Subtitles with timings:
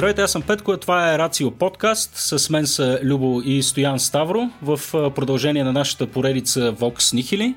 [0.00, 2.10] Здравейте, аз съм Петко, това е Рацио подкаст.
[2.14, 7.54] С мен са Любо и Стоян Ставро в продължение на нашата поредица Vox Nihili,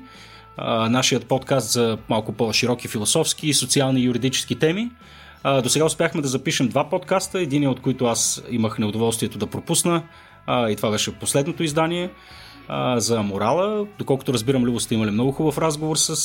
[0.88, 4.90] нашият подкаст за малко по-широки философски, социални и юридически теми.
[5.62, 10.02] До сега успяхме да запишем два подкаста, един от които аз имах неудоволствието да пропусна
[10.48, 12.10] и това беше последното издание
[12.68, 13.86] а, за морала.
[13.98, 16.16] Доколкото разбирам, Любо сте имали много хубав разговор с,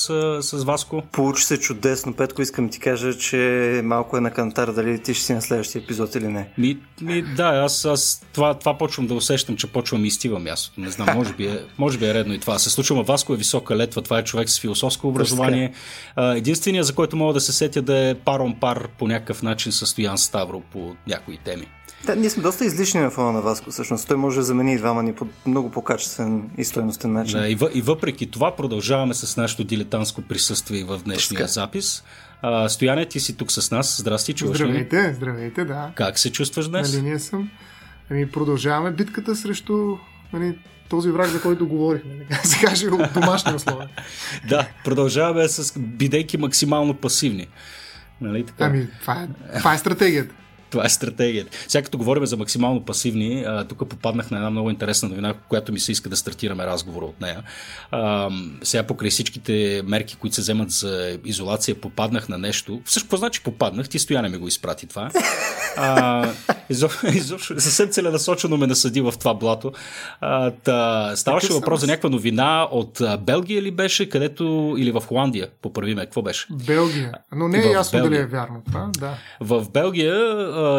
[0.41, 1.03] с Васко.
[1.12, 2.41] Получи се чудесно, Петко.
[2.41, 6.15] Искам ти кажа, че малко е на кантар дали ти ще си на следващия епизод
[6.15, 6.49] или не.
[6.57, 10.81] Ми, ми да, аз, аз това, това почвам да усещам, че почвам и изтива мястото.
[10.81, 12.59] Не знам, може би, е, може би е редно и това.
[12.59, 15.73] Се случва, Васко е висока летва, това е човек с философско образование.
[16.17, 20.17] Единственият, за който мога да се сетя да е парон пар по някакъв начин състоян
[20.17, 21.67] Ставро по някои теми.
[22.05, 24.07] Да, ние сме доста излишни на фона на Васко, всъщност.
[24.07, 27.40] Той може да замени и двама ни по много по-качествен и стойностен начин.
[27.40, 31.48] Да, и, въ, и въпреки това продължаваме с нашето дилетантско присъствие в днешния така.
[31.48, 32.04] запис.
[32.41, 33.98] А, Стояне, ти си тук с нас.
[33.98, 35.13] Здрасти, чуваш Здравейте, ли?
[35.13, 35.91] здравейте, да.
[35.96, 36.93] Как се чувстваш днес?
[36.93, 37.49] На линия съм.
[38.12, 39.98] Ами продължаваме битката срещу
[40.34, 40.57] нали,
[40.90, 43.90] този враг, за който говорихме, да се каже, от домашни условия.
[44.49, 47.48] да, продължаваме с бидейки максимално пасивни.
[48.21, 48.65] Нали, така?
[48.65, 50.35] Ами, това е, това е стратегията.
[50.70, 51.57] Това е стратегията.
[51.67, 55.79] Сега като говорим за максимално пасивни, тук попаднах на една много интересна новина, която ми
[55.79, 57.43] се иска да стартираме разговора от нея.
[57.91, 58.29] А,
[58.63, 62.81] сега покрай всичките мерки, които се вземат за изолация, попаднах на нещо.
[62.85, 63.90] Всъщност, какво значи попаднах?
[63.90, 65.09] Ти стояне ми го изпрати това.
[65.78, 66.29] А,
[66.69, 69.72] изобщо, съвсем целенасочено ме насъди в това блато.
[70.22, 75.47] А, та, ставаше въпрос за някаква новина от Белгия ли беше, където или в Холандия,
[75.62, 76.47] поправи ме, какво беше?
[76.51, 77.13] Белгия.
[77.35, 78.09] Но не е ясно Белгия.
[78.09, 78.90] дали е вярно това.
[79.00, 79.13] Да.
[79.40, 80.16] В Белгия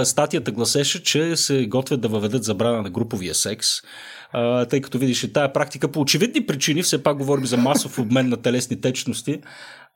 [0.05, 3.67] статията гласеше, че се готвят да въведат забрана на груповия секс.
[4.71, 8.37] Тъй като видиш тая практика по очевидни причини, все пак говорим за масов обмен на
[8.37, 9.41] телесни течности,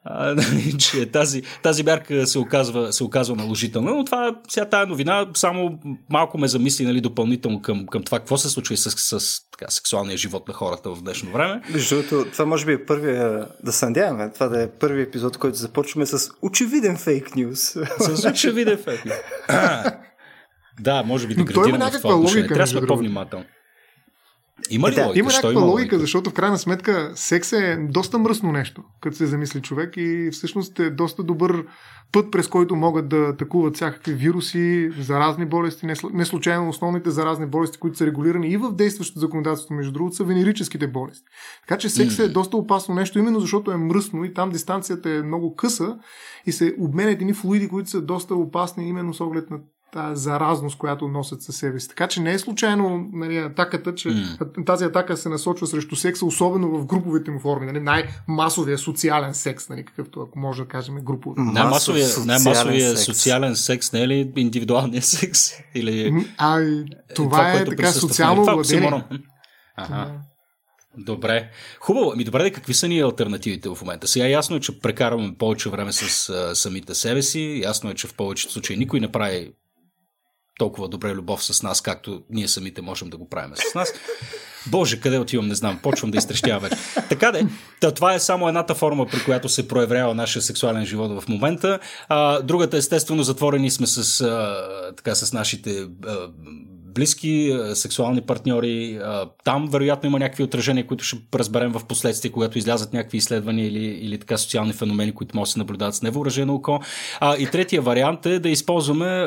[0.04, 3.94] а, нали, че тази, тази мярка се оказва, се оказва наложителна.
[3.94, 5.78] Но това, сега тая новина само
[6.10, 9.70] малко ме замисли нали, допълнително към, към това, какво се случва и с, с така,
[9.70, 11.62] сексуалния живот на хората в днешно време.
[11.70, 15.36] Между другото, това може би е първия, да се надяваме, това да е първият епизод,
[15.36, 17.76] който започваме с очевиден фейк нюз.
[17.98, 19.14] С очевиден фейк нюз.
[20.80, 22.48] Да, може би да градираме в това отношение.
[22.48, 23.44] Трябва да сме по-внимателни.
[24.70, 25.18] Има ли е, логика?
[25.18, 29.26] Има някаква има логика, защото в крайна сметка секс е доста мръсно нещо, като се
[29.26, 31.64] замисли човек и всъщност е доста добър
[32.12, 37.78] път, през който могат да атакуват всякакви вируси, заразни болести, не случайно основните заразни болести,
[37.78, 41.24] които са регулирани и в действащото законодателство, между другото, са венерическите болести.
[41.60, 45.22] Така че секс е доста опасно нещо, именно защото е мръсно и там дистанцията е
[45.22, 45.96] много къса
[46.46, 49.58] и се обменят едни флуиди, които са доста опасни именно с оглед на
[49.94, 51.88] тази заразност, която носят със себе си.
[51.88, 54.66] Така че не е случайно нали, атаката, че mm.
[54.66, 57.66] тази атака се насочва срещу секса, особено в груповите му форми.
[57.66, 61.34] Нали, най-масовия социален секс, нали, какъвто ако може да кажем групово.
[61.38, 63.04] Най-масовия, най-масовия секс.
[63.04, 65.40] социален секс, не е ли индивидуалният секс?
[65.74, 66.26] Или...
[66.38, 69.04] А, това, това е така социално владение.
[69.76, 70.10] Ага.
[70.98, 71.50] Добре.
[71.80, 72.10] Хубаво.
[72.12, 74.08] Ами добре, какви са ни альтернативите в момента?
[74.08, 77.60] Сега ясно е, че прекарваме повече време с а, самите себе си.
[77.64, 79.52] Ясно е, че в повечето случаи никой не прави
[80.58, 83.92] толкова добре любов с нас, както ние самите можем да го правим с нас.
[84.66, 86.76] Боже, къде отивам, не знам, почвам да изтрещявам вече.
[87.08, 87.46] Така де,
[87.92, 91.78] това е само едната форма, при която се проявява нашия сексуален живот в момента.
[92.08, 96.16] А, другата, естествено, затворени сме с, а, така, с нашите а,
[96.94, 99.00] близки, сексуални партньори.
[99.44, 103.84] Там вероятно има някакви отражения, които ще разберем в последствие, когато излязат някакви изследвания или,
[103.84, 106.80] или така социални феномени, които може да се наблюдават с невъоръжено око.
[107.38, 109.26] И третия вариант е да използваме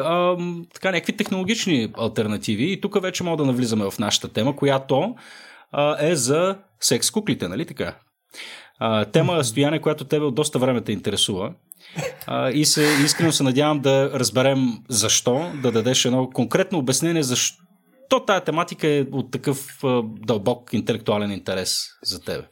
[0.74, 2.72] така някакви технологични альтернативи.
[2.72, 5.16] И тук вече мога да навлизаме в нашата тема, която
[6.00, 7.96] е за секс куклите, нали така?
[9.12, 11.54] Тема стояне, която тебе от доста време те интересува.
[12.28, 14.60] А, и се, искрено се надявам да разберем
[14.90, 21.88] защо, да дадеш едно конкретно обяснение защо тая тематика е от такъв дълбок интелектуален интерес
[22.04, 22.44] за тебе.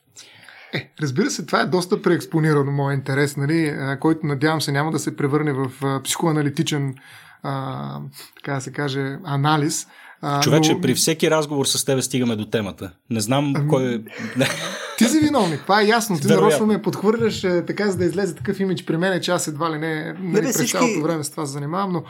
[0.74, 5.00] Е, разбира се, това е доста преекспонирано моят интерес, нали, който надявам се няма да
[5.00, 5.72] се превърне в
[6.04, 6.96] психоаналитичен
[7.44, 8.00] а,
[8.36, 9.88] така да се каже, анализ.
[10.22, 10.82] А, Човече, но...
[10.82, 12.92] при всеки разговор с тебе стигаме до темата.
[13.10, 13.68] Не знам ами...
[13.68, 14.00] кой е...
[14.98, 16.20] Ти си виновник, това е ясно.
[16.20, 19.48] Ти нарочно ме подхвърляш е, така, за да излезе такъв имидж при мен, че аз
[19.48, 20.78] едва ли не, не, не през всички...
[20.78, 22.04] цялото време с това се занимавам, но...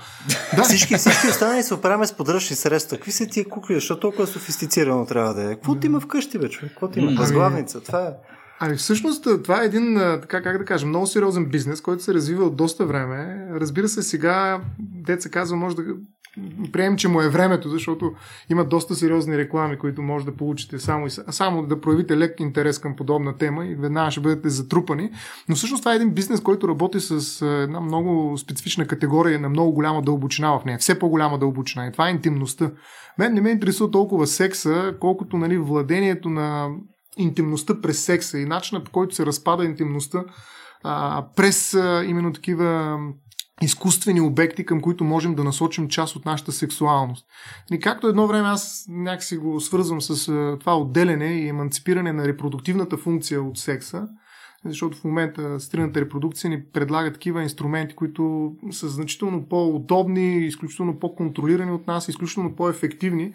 [0.55, 0.63] Да.
[0.63, 2.97] Всички, всички останали се оправяме с подръчни средства.
[2.97, 3.75] Какви са тия кукли?
[3.75, 5.55] Защо толкова софистицирано трябва да е?
[5.55, 6.71] Какво ти има вкъщи, бе, човек?
[6.71, 7.11] Какво ти има?
[7.11, 7.81] Възглавница.
[7.81, 8.11] Това е...
[8.59, 12.45] Ами всъщност това е един, така как да кажа, много сериозен бизнес, който се развива
[12.45, 13.47] от доста време.
[13.59, 15.83] Разбира се, сега, деца казва, може да
[16.71, 18.13] приемем, че му е времето, защото
[18.49, 22.79] има доста сериозни реклами, които може да получите само, и, само да проявите лек интерес
[22.79, 25.11] към подобна тема и веднага ще бъдете затрупани.
[25.49, 29.73] Но всъщност това е един бизнес, който работи с една много специфична категория на много
[29.73, 30.77] голяма дълбочина в нея.
[30.77, 31.87] Все по-голяма дълбочина.
[31.87, 32.71] И това е интимността.
[33.19, 36.69] Мен не ме интересува толкова секса, колкото нали, владението на
[37.17, 40.23] интимността през секса и начина по който се разпада интимността
[40.83, 42.97] а, през а, именно такива
[43.61, 47.25] изкуствени обекти, към които можем да насочим част от нашата сексуалност.
[47.71, 50.25] И както едно време аз някакси го свързвам с
[50.59, 54.07] това отделяне и еманципиране на репродуктивната функция от секса,
[54.65, 61.71] защото в момента стрината репродукция ни предлага такива инструменти, които са значително по-удобни, изключително по-контролирани
[61.71, 63.33] от нас, изключително по-ефективни,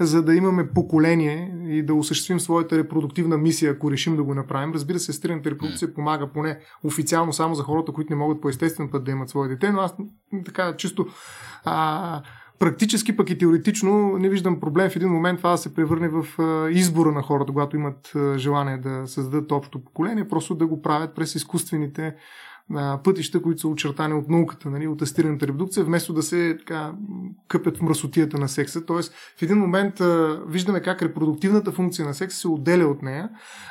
[0.00, 4.74] за да имаме поколение и да осъществим своята репродуктивна мисия, ако решим да го направим.
[4.74, 8.90] Разбира се, стрината репродукция помага поне официално само за хората, които не могат по естествен
[8.90, 9.94] път да имат свое дете, но аз
[10.44, 11.06] така чисто
[11.64, 12.22] а,
[12.60, 16.24] практически пък и теоретично не виждам проблем в един момент това да се превърне в
[16.70, 21.34] избора на хората, когато имат желание да създадат общо поколение, просто да го правят през
[21.34, 22.14] изкуствените
[23.04, 26.92] пътища, които са очертани от науката, нали, от астираната репродукция, вместо да се така,
[27.48, 28.84] къпят в мръсотията на секса.
[28.86, 33.28] Тоест, в един момент а, виждаме как репродуктивната функция на секса се отделя от нея.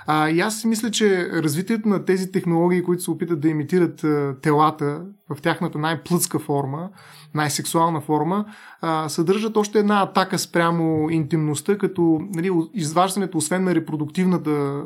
[0.07, 4.35] А, и аз мисля, че развитието на тези технологии, които се опитат да имитират а,
[4.41, 5.01] телата
[5.35, 6.89] в тяхната най-плътска форма,
[7.33, 8.45] най-сексуална форма,
[8.81, 14.83] а, съдържат още една атака спрямо интимността, като нали, изваждането, освен на репродуктивната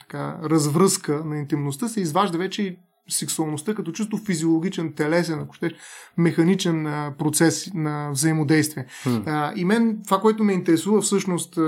[0.00, 2.76] така, развръзка на интимността, се изважда вече и
[3.10, 5.70] сексуалността като чисто физиологичен, телесен, ако ще,
[6.18, 8.86] механичен а, процес на взаимодействие.
[9.06, 9.22] Mm.
[9.26, 11.58] А, и мен това, което ме интересува всъщност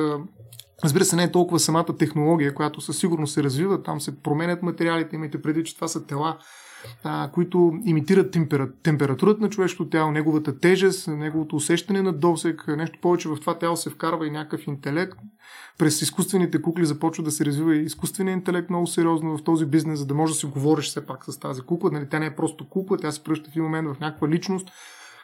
[0.84, 4.62] Разбира се, не е толкова самата технология, която със сигурност се развива, там се променят
[4.62, 6.38] материалите, имайте преди, че това са тела,
[7.04, 12.98] а, които имитират темпера, температурата на човешкото тяло, неговата тежест, неговото усещане на досек, нещо
[13.02, 15.18] повече в това тяло се вкарва и някакъв интелект.
[15.78, 19.98] През изкуствените кукли започва да се развива и изкуственият интелект много сериозно в този бизнес,
[19.98, 21.90] за да можеш да си говориш все пак с тази кукла.
[21.92, 24.68] Нали, тя не е просто кукла, тя се пръща в един момент в някаква личност,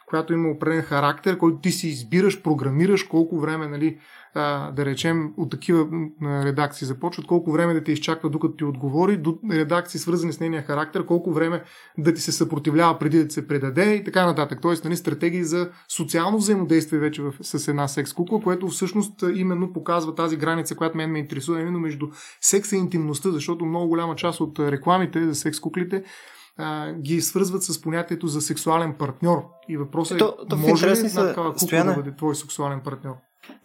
[0.09, 3.97] която има определен характер, който ти си избираш, програмираш колко време нали,
[4.33, 5.87] а, да речем, от такива
[6.21, 10.61] редакции започват, колко време да те изчаква докато ти отговори, до редакции свързани с нейния
[10.61, 11.63] характер, колко време
[11.97, 14.59] да ти се съпротивлява преди да се предаде и така нататък.
[14.61, 19.73] Тоест, нали, стратегии за социално взаимодействие вече в, с една секс кукла, което всъщност именно
[19.73, 22.07] показва тази граница, която мен ме интересува, именно между
[22.41, 26.03] секса и интимността, защото много голяма част от рекламите за секс куклите
[27.01, 29.43] ги свързват с понятието за сексуален партньор.
[29.69, 33.13] И въпросът е, то, то може ли една такава кукла да бъде твой сексуален партньор?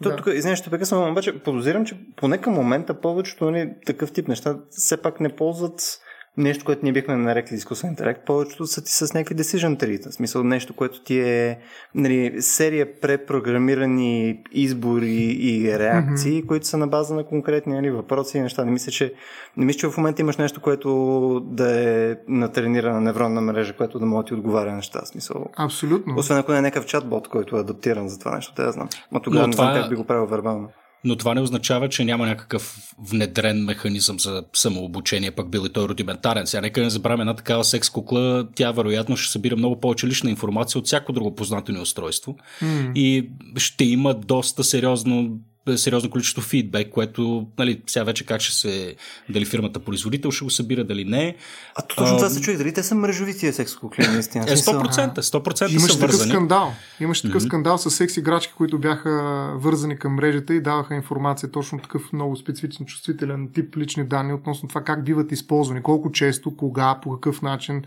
[0.03, 0.15] То, да.
[0.15, 4.59] тук, извиня, ще прекъсвам, обаче подозирам, че поне към момента повечето нали, такъв тип неща
[4.69, 5.99] все пак не ползват
[6.37, 10.09] нещо, което ние бихме нарекли изкуствен интелект, повечето са ти с някакви decision tree.
[10.09, 11.59] В смисъл нещо, което ти е
[11.95, 16.45] нали, серия препрограмирани избори и реакции, mm-hmm.
[16.45, 18.65] които са на база на конкретни нали, въпроси и неща.
[18.65, 19.13] Не мисля, че,
[19.57, 24.05] не мисля, че в момента имаш нещо, което да е натренирана невронна мрежа, което да
[24.05, 25.01] може да ти отговаря на неща.
[25.03, 25.45] В смисъл.
[25.57, 26.15] Абсолютно.
[26.17, 28.89] Освен ако не е някакъв чатбот, който е адаптиран за това нещо, да я знам.
[29.11, 29.63] Но тогава Но не това...
[29.63, 30.69] знам как би го правил вербално
[31.05, 35.87] но това не означава, че няма някакъв внедрен механизъм за самообучение, пък бил и той
[35.87, 36.47] рудиментарен.
[36.47, 40.29] Сега нека не забравяме една такава секс кукла, тя вероятно ще събира много повече лична
[40.29, 42.93] информация от всяко друго познато ни устройство mm.
[42.95, 45.39] и ще има доста сериозно
[45.75, 48.95] сериозно количество фидбек, което, нали, сега вече как ще се,
[49.29, 51.35] дали фирмата производител ще го събира, дали не.
[51.75, 54.45] А то точно това се чуи, дали те са мрежови тия секс кукли, наистина.
[54.47, 56.73] Е, 100%, 100% Имаше са такъв скандал.
[56.99, 57.47] Имаше такъв mm-hmm.
[57.47, 59.09] скандал с секс играчки, които бяха
[59.55, 64.69] вързани към мрежата и даваха информация, точно такъв много специфичен, чувствителен тип лични данни относно
[64.69, 67.83] това как биват използвани, колко често, кога, по какъв начин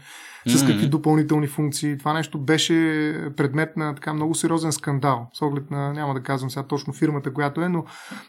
[0.57, 0.89] с какви mm-hmm.
[0.89, 1.99] допълнителни функции.
[1.99, 2.75] Това нещо беше
[3.37, 7.33] предмет на така много сериозен скандал, с оглед на, няма да казвам сега точно фирмата,
[7.33, 7.85] която е, но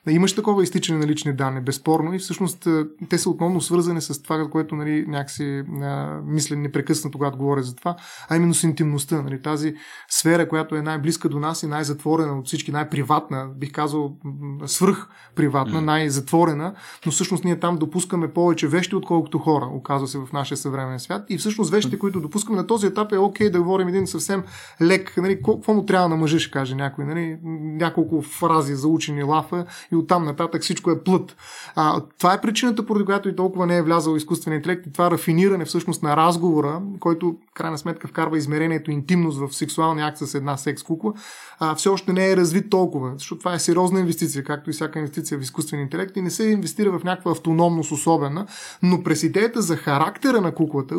[0.09, 2.67] имаш такова изтичане на лични данни, безспорно, и всъщност
[3.09, 7.75] те са отново свързани с това, което нали, някакси а, мисля непрекъснато, когато говоря за
[7.75, 7.95] това,
[8.29, 9.21] а именно с интимността.
[9.21, 9.75] Нали, тази
[10.09, 14.17] сфера, която е най-близка до нас и най-затворена от всички, най-приватна, бих казал
[14.65, 15.85] свръх приватна, mm.
[15.85, 16.73] най-затворена,
[17.05, 21.25] но всъщност ние там допускаме повече вещи, отколкото хора, оказва се в нашия съвременен свят.
[21.29, 24.43] И всъщност вещите, които допускаме на този етап е окей да говорим един съвсем
[24.81, 29.23] лек, нали, какво му трябва на мъжа, ще каже някой, нали, няколко фрази за учени
[29.23, 31.35] лафа и оттам нататък всичко е плът.
[31.75, 35.11] А, това е причината, поради която и толкова не е влязал изкуствен интелект и това
[35.11, 40.57] рафиниране всъщност на разговора, който крайна сметка вкарва измерението интимност в сексуалния акт с една
[40.57, 41.13] секс кукла,
[41.59, 44.99] а, все още не е развит толкова, защото това е сериозна инвестиция, както и всяка
[44.99, 48.45] инвестиция в изкуствен интелект и не се инвестира в някаква автономност особена,
[48.83, 50.95] но през идеята за характера на куклата,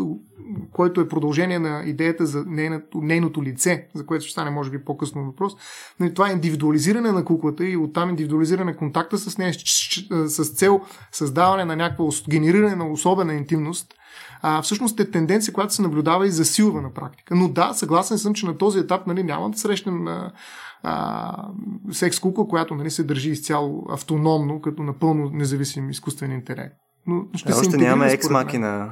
[0.72, 4.84] който е продължение на идеята за нейното, нейното лице, за което ще стане може би
[4.84, 5.52] по-късно въпрос,
[6.00, 9.54] но това е индивидуализиране на куклата и оттам индивидуализиране контакта с нея
[10.26, 10.80] с цел
[11.12, 13.94] създаване на някаква генериране на особена интимност,
[14.42, 17.34] а, всъщност е тенденция, която се наблюдава и засилва на практика.
[17.34, 20.32] Но да, съгласен съм, че на този етап нали, няма да срещнем а,
[20.82, 21.48] а,
[21.92, 26.74] секс кукла, която нали, се държи изцяло автономно, като напълно независим изкуствен интелект.
[27.06, 28.90] Но ще е, още нямаме екс-макина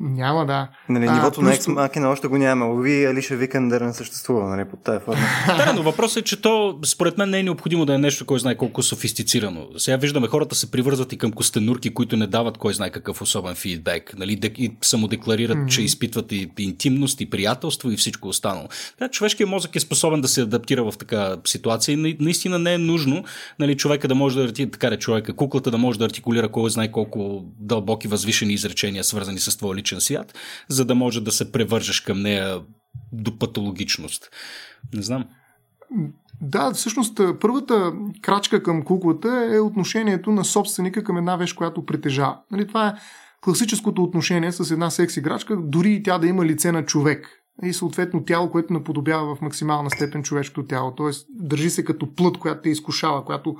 [0.00, 0.68] няма, да.
[0.88, 2.64] Нали, нивото а, на Ex Machina още го няма.
[2.66, 5.22] Лови Алиша Викендер не съществува нали, под тази форма.
[5.46, 8.40] да, но въпросът е, че то според мен не е необходимо да е нещо, кой
[8.40, 9.66] знае колко софистицирано.
[9.76, 13.54] Сега виждаме хората се привързват и към костенурки, които не дават кой знае какъв особен
[13.54, 14.14] фидбек.
[14.18, 15.68] Нали, и самодекларират, mm-hmm.
[15.68, 18.68] че изпитват и интимност, и приятелство, и всичко останало.
[18.98, 22.78] Да, човешкият мозък е способен да се адаптира в така ситуация и наистина не е
[22.78, 23.24] нужно
[23.58, 26.92] нали, човека да може да така да човека, куклата да може да артикулира кой знае
[26.92, 30.34] колко дълбоки възвишени изречения, свързани с твоя личен свят,
[30.68, 32.60] за да може да се превържеш към нея
[33.12, 34.30] до патологичност.
[34.94, 35.24] Не знам.
[36.40, 42.38] Да, всъщност първата крачка към куклата е отношението на собственика към една вещ, която притежава.
[42.50, 42.94] Нали, това е
[43.44, 47.28] класическото отношение с една секс играчка, дори и тя да има лице на човек.
[47.62, 50.94] И съответно тяло, което наподобява в максимална степен човешкото тяло.
[50.94, 53.56] Тоест държи се като плът, която те изкушава, която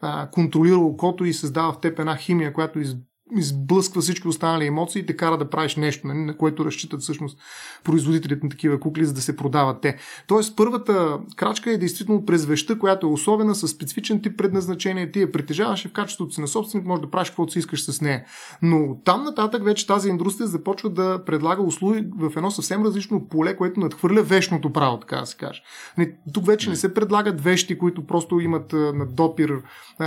[0.00, 2.96] а, контролира окото и създава в теб една химия, която из,
[3.36, 7.38] изблъсква всички останали емоции и те кара да правиш нещо, нали, на което разчитат всъщност
[7.84, 9.96] производителите на такива кукли, за да се продават те.
[10.26, 15.20] Тоест, първата крачка е действително през веща, която е особена, с специфичен тип предназначение, ти
[15.20, 18.24] я притежаваш в качеството си на собственик може да правиш каквото си искаш с нея.
[18.62, 23.56] Но там нататък вече тази индустрия започва да предлага услуги в едно съвсем различно поле,
[23.56, 25.62] което надхвърля вечното право, така да се каже.
[25.98, 29.62] Нали, тук вече не се предлагат вещи, които просто имат на допир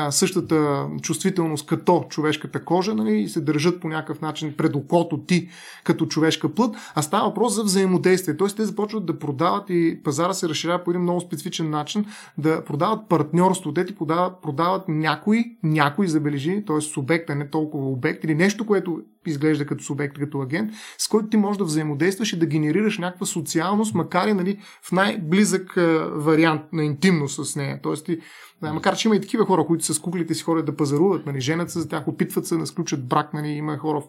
[0.10, 5.50] същата чувствителност като човешката кожа, нали, и се държат по някакъв начин пред окото ти
[5.84, 8.38] като човешка плът, а става въпрос за взаимодействие.
[8.38, 12.06] Тоест те започват да продават и пазара се разширява по един много специфичен начин,
[12.38, 13.74] да продават партньорство.
[13.74, 16.82] Те ти продават, продават някой, някой забележи, т.е.
[16.82, 21.30] субект, а не толкова обект или нещо, което изглежда като субект, като агент, с който
[21.30, 25.74] ти можеш да взаимодействаш и да генерираш някаква социалност, макар и нали, в най-близък
[26.12, 27.80] вариант на интимност с нея.
[27.84, 28.20] Тоест ти
[28.62, 31.42] да, макар, че има и такива хора, които с куклите си ходят да пазаруват, нали,
[31.42, 34.02] женят се за тях, опитват се да сключат брак, нали, има хора,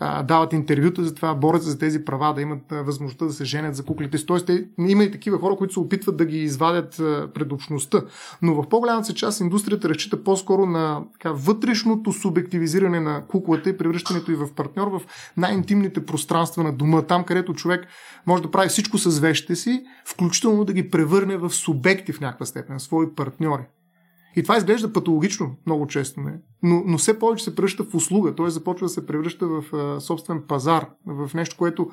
[0.00, 3.84] дават интервюта за това, борят за тези права, да имат възможността да се женят за
[3.84, 4.26] куклите.
[4.26, 8.02] Тоест, има и такива хора, които се опитват да ги извадят а, пред общността.
[8.42, 14.32] Но в по-голямата част индустрията разчита по-скоро на така, вътрешното субективизиране на куклата и превръщането
[14.32, 15.00] и в партньор в
[15.36, 17.86] най-интимните пространства на дома, там където човек
[18.26, 22.46] може да прави всичко с вещите си, включително да ги превърне в субекти в някаква
[22.46, 23.62] степен, свои партньори.
[24.36, 26.20] И това изглежда патологично много често.
[26.20, 26.32] Не?
[26.62, 28.50] Но, но все повече се превръща в услуга, т.е.
[28.50, 31.90] започва да се превръща в а, собствен пазар, в нещо, което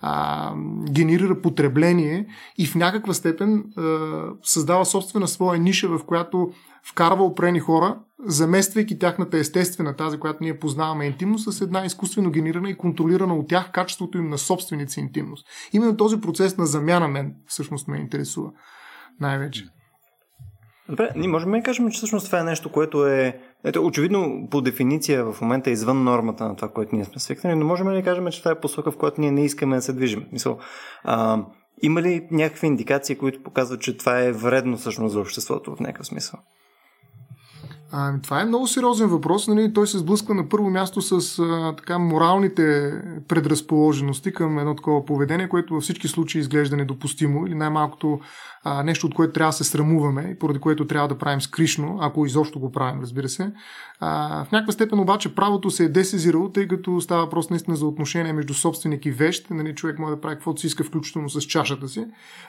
[0.00, 0.54] а,
[0.90, 2.26] генерира потребление
[2.58, 6.50] и в някаква степен а, създава собствена своя ниша, в която
[6.90, 12.70] вкарва опрени хора, замествайки тяхната естествена, тази, която ние познаваме интимност, с една изкуствено генерирана
[12.70, 15.46] и контролирана от тях качеството им на собственици интимност.
[15.72, 18.50] Именно този процес на замяна мен всъщност ме интересува
[19.20, 19.66] най-вече.
[20.88, 24.60] Добре, ние можем да кажем, че всъщност това е нещо, което е ето, очевидно по
[24.60, 28.02] дефиниция в момента е извън нормата на това, което ние сме свикнали, но можем да
[28.02, 30.26] кажем, че това е посока, в която ние не искаме да се движим?
[30.32, 30.58] Мисъл,
[31.04, 31.44] а,
[31.82, 36.06] има ли някакви индикации, които показват, че това е вредно всъщност за обществото в някакъв
[36.06, 36.40] смисъл?
[37.92, 39.48] А, това е много сериозен въпрос.
[39.48, 39.72] Нали?
[39.72, 42.92] Той се сблъсква на първо място с а, така моралните
[43.28, 48.20] предразположености към едно такова поведение, което във всички случаи изглежда недопустимо или най-малкото
[48.68, 51.98] а, нещо, от което трябва да се срамуваме и поради което трябва да правим скришно,
[52.00, 53.52] ако изобщо го правим, разбира се.
[54.00, 57.86] А, в някаква степен обаче правото се е десезирало, тъй като става въпрос наистина за
[57.86, 59.50] отношение между собственик и вещ.
[59.50, 62.06] Нали, човек може да прави каквото си иска, включително с чашата си.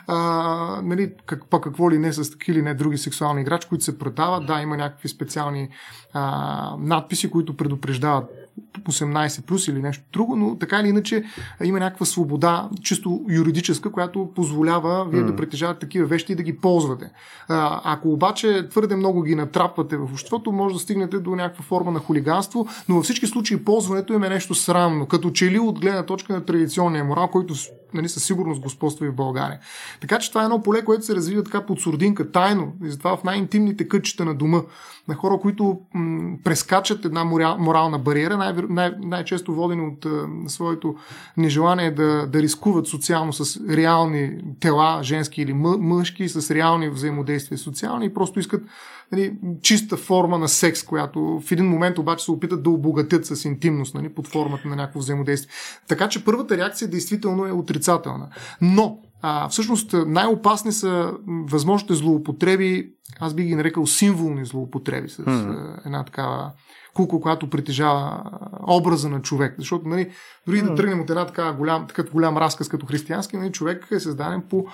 [0.08, 3.84] А, нали, как, па какво ли не с такива или не други сексуални играчи, които
[3.84, 4.46] се продават.
[4.46, 5.70] Да, има някакви специални
[6.14, 8.47] а, надписи, които предупреждават
[8.84, 11.24] 18 плюс или нещо друго, но така или иначе
[11.64, 15.26] има някаква свобода, чисто юридическа, която позволява вие mm.
[15.26, 17.12] да притежавате такива вещи и да ги ползвате.
[17.48, 21.92] А, ако обаче твърде много ги натрапвате в обществото, може да стигнете до някаква форма
[21.92, 25.80] на хулиганство, но във всички случаи ползването им е нещо срамно, като че ли от
[25.80, 27.54] гледна точка на традиционния морал, който
[27.94, 29.60] нали, със сигурност господства и в България.
[30.02, 33.18] Така че това е едно поле, което се развива така под сурдинка, тайно, и затова
[33.18, 34.62] в най-интимните кътчета на дома,
[35.08, 37.24] на хора, които м- прескачат една
[37.58, 40.96] морална бариера, най- най- най-често водени от а, своето
[41.38, 48.06] нежелание да, да рискуват социално с реални тела, женски или мъжки, с реални взаимодействия социални
[48.06, 48.64] и просто искат
[49.12, 53.46] нали, чиста форма на секс, която в един момент обаче се опитат да обогатят с
[53.46, 55.54] интимност нали, под формата на някакво взаимодействие.
[55.88, 58.28] Така че първата реакция действително е отрицателна.
[58.62, 65.86] Но а, всъщност най-опасни са възможните злоупотреби, аз би ги нарекал символни злоупотреби с mm.
[65.86, 66.52] една такава
[66.94, 68.24] кукло, която притежава
[68.68, 69.56] образа на човек.
[69.58, 70.12] Защото, нали,
[70.48, 70.70] дори mm.
[70.70, 74.44] да тръгнем от една така голям, такъв голям разказ като християнски, нали, човек е създаден
[74.50, 74.66] по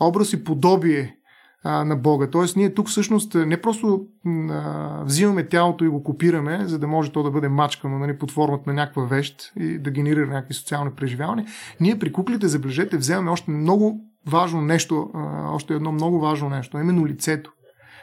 [0.00, 1.16] образ и подобие
[1.64, 2.30] а, на Бога.
[2.30, 7.12] Тоест, ние тук всъщност не просто а, взимаме тялото и го копираме, за да може
[7.12, 10.90] то да бъде мачкано нали, под формата на някаква вещ и да генерира някакви социални
[10.90, 11.46] преживявания.
[11.80, 16.78] Ние при куклите, забележете, вземаме още много важно нещо, а, още едно много важно нещо,
[16.78, 17.52] именно лицето.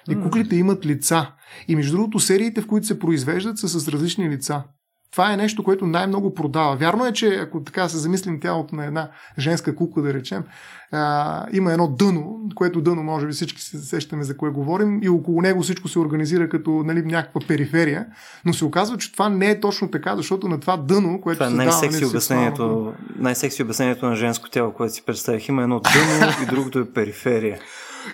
[0.09, 1.31] И куклите имат лица.
[1.67, 4.63] И между другото, сериите, в които се произвеждат, са с различни лица.
[5.11, 6.75] Това е нещо, което най-много продава.
[6.75, 10.43] Вярно е, че ако така се замислим тялото на една женска кукла, да речем,
[10.91, 15.09] а, има едно дъно, което дъно, може би всички се сещаме за кое говорим, и
[15.09, 18.05] около него всичко се организира като нали, някаква периферия,
[18.45, 21.51] но се оказва, че това не е точно така, защото на това дъно, което това
[21.51, 25.49] е най-секси, нали, обяснението, най-секси обяснението на женско тяло, което си представих.
[25.49, 27.59] Има едно дъно и другото е периферия.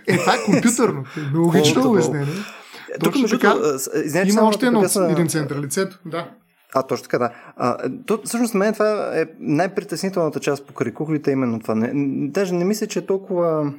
[0.08, 1.04] Е, това е компютърно.
[1.36, 2.34] Логично обяснение.
[3.04, 3.56] Тук, така,
[4.26, 6.00] има още едно, един център, лицето.
[6.06, 6.30] Да.
[6.78, 7.30] А, точно така, да.
[7.56, 11.76] А, то, всъщност, мен това е най-притеснителната част покрай куклите, именно това.
[11.76, 11.92] Не,
[12.30, 13.74] даже не мисля, че е толкова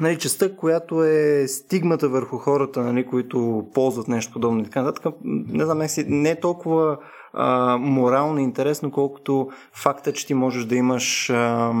[0.00, 5.14] нали, частта, която е стигмата върху хората, нали, които ползват нещо подобно и така нататък,
[5.24, 6.98] не знам, не е толкова
[7.32, 11.72] а, морално интересно, колкото факта, че ти можеш да имаш а,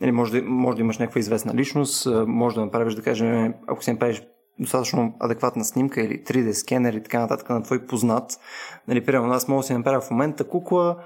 [0.00, 3.84] нали, може, да, може да имаш някаква известна личност, може да направиш, да кажем, ако
[3.84, 4.22] си направиш
[4.58, 8.40] достатъчно адекватна снимка или 3D скенер и така нататък на твой познат.
[8.88, 10.96] Нали, примерно, аз мога да си направя в момента кукла,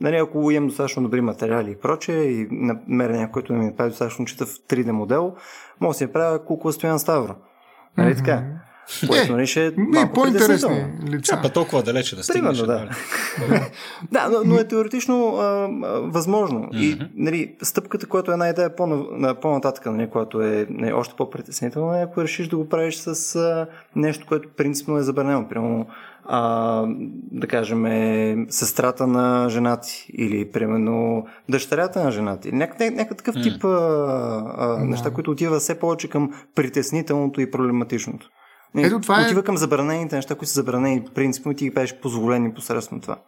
[0.00, 4.24] нали, ако имам достатъчно добри материали и прочее и намеря някой, който ми направи достатъчно
[4.24, 5.34] читав 3D модел,
[5.80, 7.34] мога да си направя кукла Стоян Ставро.
[7.96, 8.18] Нали mm-hmm.
[8.18, 8.65] така?
[9.08, 11.38] Което нали ще е малко по-интересни лица.
[11.42, 12.60] Па толкова далече да стигнеш.
[12.60, 12.90] Примерно, да.
[14.12, 16.60] да, но, но е теоретично а, а, възможно.
[16.60, 16.76] Mm-hmm.
[16.76, 19.06] И нали, стъпката, която е една идея по,
[19.42, 23.66] по-нататък, нали, която е нали, още по-притеснителна, е ако решиш да го правиш с а,
[23.96, 25.48] нещо, което принципно е забранено.
[25.48, 25.86] Примерно,
[26.24, 26.84] а,
[27.32, 32.52] да кажем, е сестрата на жена ти или, примерно, дъщерята на жена ти.
[32.52, 33.68] Някакъв няк, такъв тип а,
[34.58, 38.30] а, неща, които отива все повече към притеснителното и проблематичното.
[38.76, 39.24] Ето, това е...
[39.24, 43.18] Отива към забранените неща, които са забранени принципно и ти ги правиш позволени посредством това.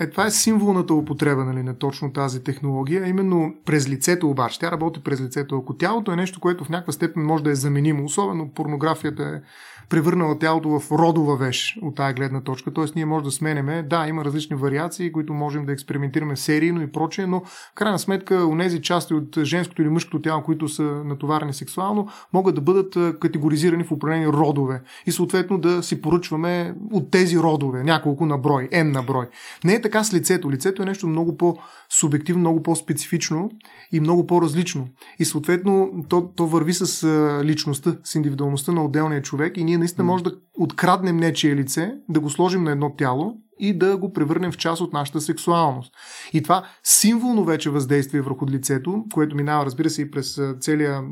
[0.00, 4.58] Е, това е символната употреба нали, на точно тази технология, именно през лицето обаче.
[4.58, 5.56] Тя работи през лицето.
[5.56, 9.40] Ако тялото е нещо, което в някаква степен може да е заменимо, особено порнографията е
[9.88, 12.72] превърнала тялото в родова вещ от тази гледна точка.
[12.72, 16.92] Тоест ние може да сменеме, да, има различни вариации, които можем да експериментираме серийно и
[16.92, 20.82] прочее, но в крайна сметка у нези части от женското или мъжкото тяло, които са
[20.82, 27.10] натоварени сексуално, могат да бъдат категоризирани в определени родове и съответно да си поръчваме от
[27.10, 29.26] тези родове, няколко на брой, N на брой.
[29.64, 30.50] Не е така с лицето.
[30.50, 33.50] Лицето е нещо много по-субективно, много по-специфично
[33.92, 34.88] и много по-различно.
[35.18, 37.08] И съответно то, то върви с
[37.44, 42.20] личността, с индивидуалността на отделния човек и ние наистина може да откраднем нечие лице, да
[42.20, 45.94] го сложим на едно тяло и да го превърнем в част от нашата сексуалност.
[46.32, 51.02] И това символно вече въздействие върху лицето, което минава, разбира се, и през целия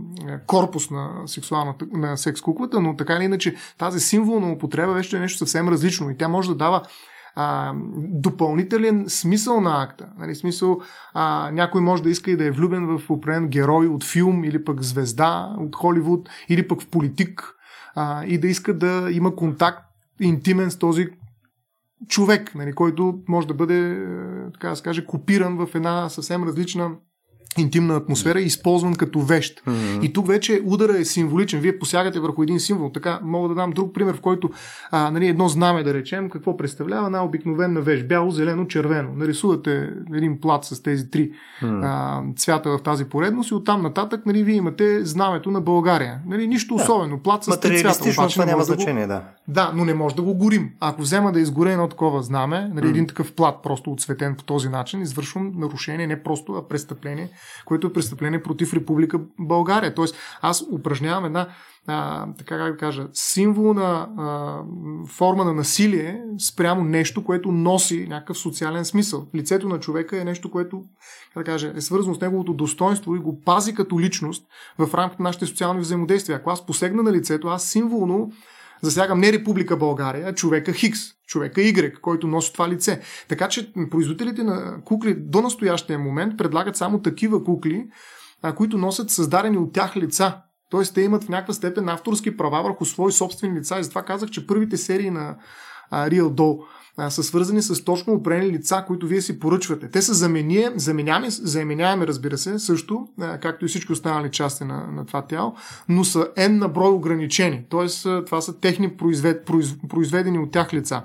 [0.46, 5.20] корпус на, сексуалната, на секс куклата, но така или иначе тази символна употреба вече е
[5.20, 6.82] нещо съвсем различно и тя може да дава
[7.36, 10.06] а, допълнителен смисъл на акта.
[10.18, 10.80] Нали, смисъл,
[11.14, 14.64] а, някой може да иска и да е влюбен в определен герой от филм или
[14.64, 17.55] пък звезда от Холивуд или пък в политик
[17.96, 19.84] а, и да иска да има контакт
[20.20, 21.08] интимен с този
[22.08, 26.44] човек, нали, който може да бъде, е, така да се каже, копиран в една съвсем
[26.44, 26.90] различна
[27.58, 29.62] интимна атмосфера, използван като вещ.
[29.64, 30.02] Mm-hmm.
[30.02, 31.60] И тук вече удара е символичен.
[31.60, 32.90] Вие посягате върху един символ.
[32.90, 34.50] Така мога да дам друг пример, в който
[34.90, 38.08] а, нали, едно знаме, да речем, какво представлява една обикновена вещ.
[38.08, 39.08] Бяло, зелено, червено.
[39.16, 41.30] Нарисувате един плат с тези три
[41.62, 41.80] mm-hmm.
[41.84, 46.18] а, цвята в тази поредност и оттам нататък нали, вие имате знамето на България.
[46.26, 46.82] Нали, нищо да.
[46.82, 47.18] особено.
[47.18, 48.10] Плат с три цвята.
[48.10, 49.22] Обаче, това няма значение, да.
[49.48, 50.70] Да, но не може да го горим.
[50.80, 52.90] Ако взема да изгоря едно такова знаме, нали, mm-hmm.
[52.90, 57.28] един такъв плат, просто отсветен по този начин, извършвам нарушение, не просто, а престъпление
[57.64, 59.94] което е престъпление против Република България.
[59.94, 61.48] Тоест, аз упражнявам една,
[61.86, 64.60] а, така как да кажа, символна а,
[65.08, 69.26] форма на насилие спрямо нещо, което носи някакъв социален смисъл.
[69.34, 70.82] Лицето на човека е нещо, което
[71.34, 74.46] как да кажа, е свързано с неговото достоинство и го пази като личност
[74.78, 76.36] в рамките на нашите социални взаимодействия.
[76.36, 78.32] Ако аз посегна на лицето, аз символно
[78.82, 83.00] Засягам не Република България, а човека Хикс, човека Y, който носи това лице.
[83.28, 87.86] Така че производителите на кукли до настоящия момент предлагат само такива кукли,
[88.56, 90.36] които носят създадени от тях лица.
[90.70, 93.78] Тоест, те имат в някаква степен авторски права върху свои собствени лица.
[93.78, 95.36] И затова казах, че първите серии на
[95.90, 96.58] а, Real Doll
[97.08, 99.90] са свързани с точно определени лица, които вие си поръчвате.
[99.90, 103.08] Те са заменяеми, заменяеми, заменяеми разбира се, също,
[103.40, 105.54] както и всички останали части на, на това тяло,
[105.88, 107.64] но са N на брой ограничени.
[107.68, 111.02] Тоест, това са техни произвед, произ, произведени от тях лица.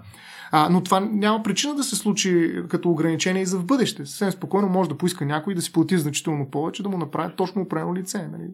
[0.51, 4.05] А, но това няма причина да се случи като ограничение и за в бъдеще.
[4.05, 7.61] Съвсем спокойно може да поиска някой да си плати значително повече, да му направи точно
[7.61, 8.17] определено лице.
[8.31, 8.49] Нали?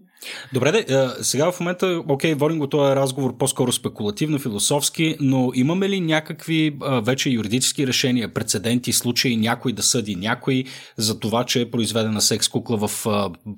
[0.53, 5.89] Добре, де, сега в момента, окей, водим го този разговор по-скоро спекулативно, философски, но имаме
[5.89, 10.63] ли някакви вече юридически решения, прецеденти, случаи, някой да съди някой
[10.97, 13.05] за това, че е произведена секс кукла в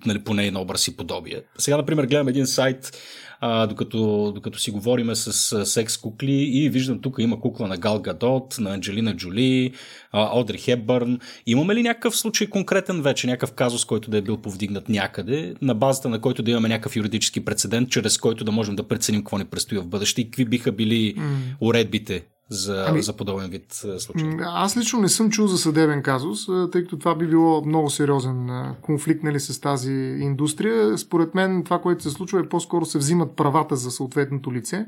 [0.05, 1.41] нали, поне на образ и подобие?
[1.57, 2.91] Сега, например, гледам един сайт,
[3.39, 7.99] а, докато, докато си говориме с секс кукли и виждам тук има кукла на Гал
[7.99, 9.71] Гадот, на Анджелина Джоли,
[10.11, 11.19] а, Одри Хепбърн.
[11.45, 15.75] Имаме ли някакъв случай конкретен вече, някакъв казус, който да е бил повдигнат някъде, на
[15.75, 19.37] базата на който да имаме някакъв юридически прецедент, чрез който да можем да преценим какво
[19.37, 21.37] ни предстои в бъдеще и какви биха били mm.
[21.61, 24.29] уредбите за, ами, за подобен вид случай?
[24.41, 28.49] Аз лично не съм чул за съдебен казус, тъй като това би било много сериозен
[28.81, 30.97] конфликт нали, с тази индустрия.
[30.97, 34.85] Според мен това, което се случва е по-скоро се взимат правата за съответното лице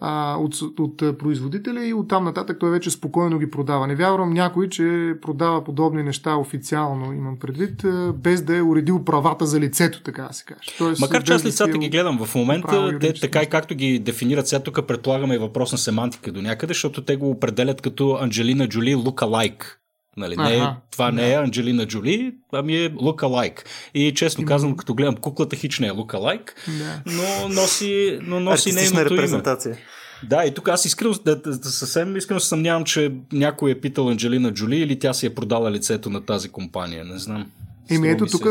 [0.00, 3.86] а, от, от производителя и оттам нататък той вече спокойно ги продава.
[3.86, 9.46] Не вярвам някой, че продава подобни неща официално, имам предвид, без да е уредил правата
[9.46, 10.76] за лицето, така да се каже.
[10.78, 14.48] Тоест, Макар че аз лицата ги гледам в момента, те така и както ги дефинират,
[14.48, 18.68] сега тук предполагаме и въпрос на семантика до някъде, защото те го определят като Анджелина
[18.68, 19.78] Джоли лука-лайк.
[20.16, 23.64] Нали, не, ага, това не е Анджелина Джоли, ами е лука-лайк.
[23.94, 27.02] И честно казвам, като гледам куклата, хич не е лука-лайк, да.
[27.06, 29.70] но носи, но носи нейното репрезентация.
[29.70, 29.80] Име.
[30.28, 33.80] Да, и тук аз искрено, да, да, да, съвсем искрено се съмнявам, че някой е
[33.80, 37.04] питал Анджелина Джоли или тя си е продала лицето на тази компания.
[37.04, 37.50] Не знам.
[37.90, 38.46] Еми ето тук,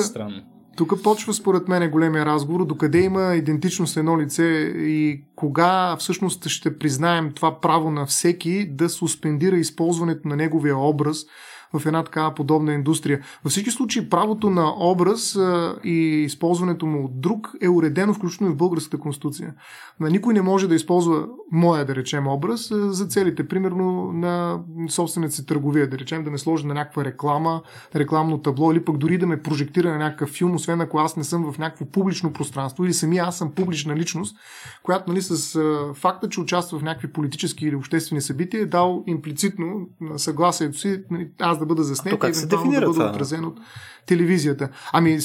[0.78, 4.44] тук почва според мен големия разговор, докъде има идентичност едно лице
[4.78, 11.26] и кога всъщност ще признаем това право на всеки да суспендира използването на неговия образ
[11.74, 13.22] в една такава подобна индустрия.
[13.44, 15.38] Във всички случаи правото на образ
[15.84, 19.54] и използването му от друг е уредено включително и в българската конституция.
[20.00, 25.46] Никой не може да използва моя, да речем, образ за целите, примерно на собствената си
[25.46, 27.62] търговия, да речем, да ме сложи на някаква реклама,
[27.96, 31.24] рекламно табло или пък дори да ме прожектира на някакъв филм, освен ако аз не
[31.24, 34.38] съм в някакво публично пространство или самия аз съм публична личност,
[34.84, 35.60] която нали, с
[35.94, 41.04] факта, че участва в някакви политически или обществени събития, е дал имплицитно на съгласието си
[41.12, 43.60] нали, аз да бъда заснет и евентуално да бъда отразен от
[44.06, 44.70] телевизията.
[44.94, 45.20] Ами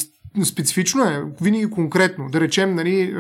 [0.44, 2.28] специфично е, винаги конкретно.
[2.30, 3.16] Да речем, нали,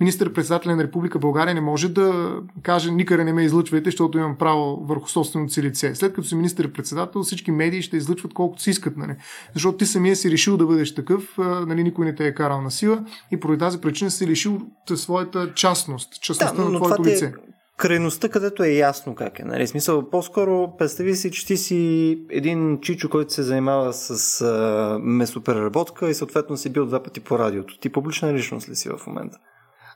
[0.00, 4.76] министър-председателя на Република България не може да каже никъде не ме излъчвайте, защото имам право
[4.76, 5.94] върху собственото си лице.
[5.94, 8.96] След като си министър-председател, всички медии ще излъчват колкото си искат.
[8.96, 9.16] Нали.
[9.54, 12.70] Защото ти самия си решил да бъдеш такъв, нали, никой не те е карал на
[12.70, 14.60] сила и поради тази причина си лишил
[14.94, 17.24] своята частност, частността да, на твоето лице.
[17.24, 17.32] Е
[17.78, 19.44] крайността, където е ясно как е.
[19.44, 19.66] Нали?
[19.66, 26.10] Смисъл, по-скоро представи си, че ти си един чичо, който се занимава с а, месопереработка
[26.10, 27.78] и съответно си бил два пъти по радиото.
[27.78, 29.38] Ти публична личност ли си в момента?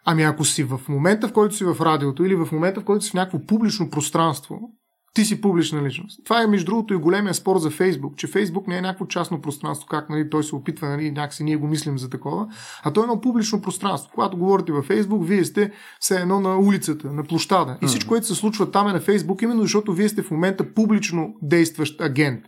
[0.04, 3.04] Ами ако си в момента, в който си в радиото или в момента, в който
[3.04, 4.58] си в някакво публично пространство,
[5.14, 6.20] ти си публична личност.
[6.24, 9.40] Това е, между другото, и големия спор за Фейсбук, че Фейсбук не е някакво частно
[9.40, 12.46] пространство, как нали, той се опитва, нали, някакси ние го мислим за такова,
[12.82, 14.10] а то е едно публично пространство.
[14.14, 17.78] Когато говорите във Фейсбук, вие сте все едно на улицата, на площада.
[17.82, 20.74] И всичко, което се случва там е на Фейсбук, именно защото вие сте в момента
[20.74, 22.40] публично действащ агент.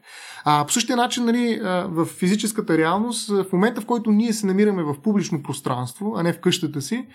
[0.44, 4.82] А по същия начин, нали, в физическата реалност, в момента в който ние се намираме
[4.82, 7.06] в публично пространство, а не в къщата си,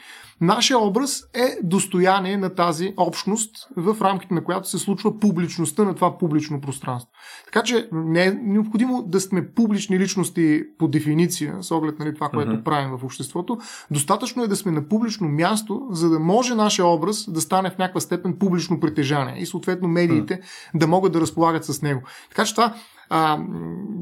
[0.42, 5.96] нашия образ е достояние на тази общност, в рамките на която се случва публичността на
[5.96, 7.12] това публично пространство.
[7.46, 12.30] Така че не е необходимо да сме публични личности по дефиниция, с оглед нали, това,
[12.30, 12.64] което uh-huh.
[12.64, 13.58] правим в обществото.
[13.92, 17.78] Достатъчно е да сме на публично място, за да може нашия образ да стане в
[17.78, 20.80] някаква степен публично притежание и съответно медиите uh-huh.
[20.80, 22.02] да могат да разполагат с него.
[22.30, 22.74] Така че това
[23.10, 23.38] а,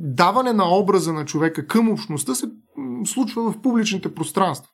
[0.04, 2.46] даване на образа на човека към общността се
[3.06, 4.70] случва в публичните пространства.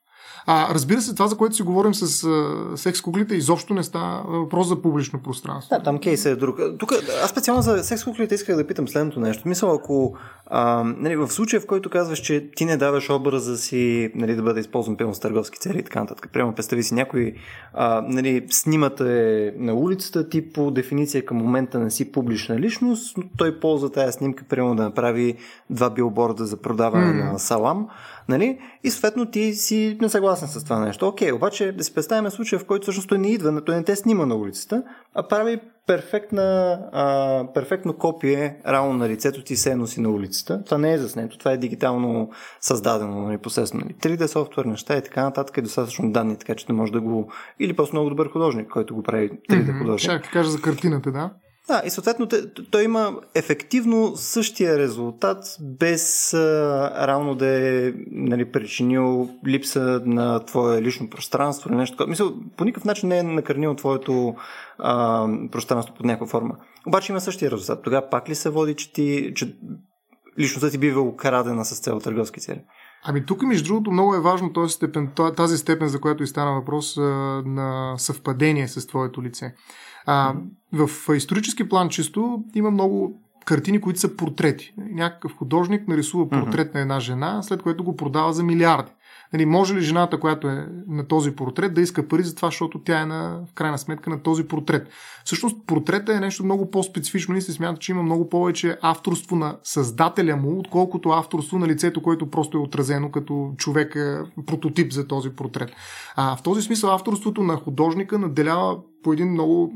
[0.46, 2.28] А, разбира се, това, за което си говорим с
[2.76, 5.76] секс куклите, изобщо не става въпрос за публично пространство.
[5.76, 6.60] Да, там кейсът е друг.
[6.80, 9.48] Тук, аз специално за секс куклите исках да питам следното нещо.
[9.48, 10.15] Мисля, ако
[10.54, 14.44] А, нали, в случая, в който казваш, че ти не даваш образа си нали, да
[14.44, 16.30] бъде използван пълно с търговски цели и така нататък.
[16.34, 17.34] Прямо представи си някой
[17.74, 23.18] а, нали, снимата е на улицата, ти по дефиниция към момента не си публична личност,
[23.18, 25.36] но той ползва тази снимка, прямо да направи
[25.70, 27.32] два билборда за продаване mm.
[27.32, 27.88] на салам.
[28.30, 28.60] Нали?
[28.84, 31.08] И съответно ти си несъгласен с това нещо.
[31.08, 33.96] Окей, обаче да си представим случая, в който всъщност той не идва, той не те
[33.96, 34.84] снима на улицата,
[35.16, 40.63] а прави перфектна, а, перфектно копие равно на лицето ти се носи на улицата.
[40.65, 42.30] Това не е заснето, това е дигитално
[42.62, 46.65] създадено, нали, посредством нали, 3D софтуер, неща и така нататък е достатъчно данни, така че
[46.70, 47.32] не може да го...
[47.60, 49.80] Или просто много добър художник, който го прави 3D mm-hmm.
[49.80, 50.24] художник.
[50.24, 51.32] Ще кажа за картината, да?
[51.72, 52.28] Да, и съответно
[52.72, 60.82] той има ефективно същия резултат, без а, равно да е нали, причинил липса на твое
[60.82, 62.08] лично пространство или нещо.
[62.08, 64.36] Мисля, по никакъв начин не е накърнил твоето
[64.80, 66.56] а, пространство под някаква форма.
[66.88, 67.84] Обаче има същия резултат.
[67.84, 69.56] Тогава пак ли се води, че, ти, че
[70.40, 72.62] личността ти бива украдена с цел търговски цели?
[73.04, 76.54] Ами тук, между другото, много е важно този степен, тази степен, за която и стана
[76.54, 76.98] въпрос
[77.46, 79.56] на съвпадение с твоето лице.
[80.06, 80.34] А,
[80.74, 84.74] в исторически план чисто има много картини, които са портрети.
[84.78, 88.92] Някакъв художник нарисува портрет на една жена, след което го продава за милиарди.
[89.34, 92.80] Нали, може ли жената, която е на този портрет, да иска пари за това, защото
[92.80, 94.90] тя е на, в крайна сметка на този портрет?
[95.26, 99.58] Всъщност, портрета е нещо много по-специфично и се смята, че има много повече авторство на
[99.64, 103.98] създателя му, отколкото авторство на лицето, което просто е отразено като човек,
[104.46, 105.72] прототип за този портрет.
[106.16, 109.74] А в този смисъл авторството на художника наделява по един много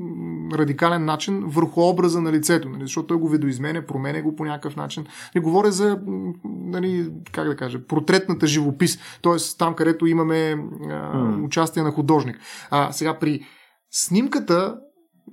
[0.54, 4.76] радикален начин върху образа на лицето, нали, защото той го видоизменя, променя го по някакъв
[4.76, 5.06] начин.
[5.36, 6.00] Не говоря за,
[6.44, 9.58] нали, как да кажа, портретната живопис, т.е.
[9.58, 10.58] там, където имаме а,
[10.88, 11.46] mm.
[11.46, 12.40] участие на художник.
[12.72, 13.42] А сега при
[13.92, 14.76] снимката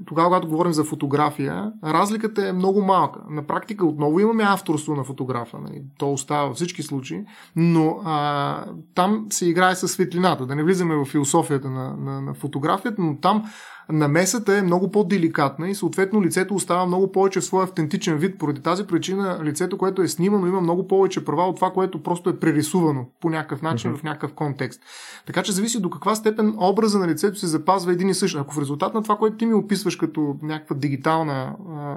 [0.07, 3.21] тогава, когато говорим за фотография, разликата е много малка.
[3.31, 5.59] На практика отново имаме авторство на фотографа.
[5.59, 5.83] Нали?
[5.99, 7.25] То остава във всички случаи,
[7.57, 10.47] но а, там се играе с светлината.
[10.47, 13.45] Да не влизаме в философията на, на, на фотографията, но там
[13.93, 18.39] намесата е много по-деликатна и съответно лицето остава много повече в своя автентичен вид.
[18.39, 22.31] Поради тази причина лицето, което е снимано, има много повече права от това, което просто
[22.31, 23.99] е прерисувано по някакъв начин, mm-hmm.
[23.99, 24.81] в някакъв контекст.
[25.27, 28.37] Така че зависи до каква степен образа на лицето се запазва един и същ.
[28.37, 31.97] Ако в резултат на това, което ти ми описваш като някаква дигитална а,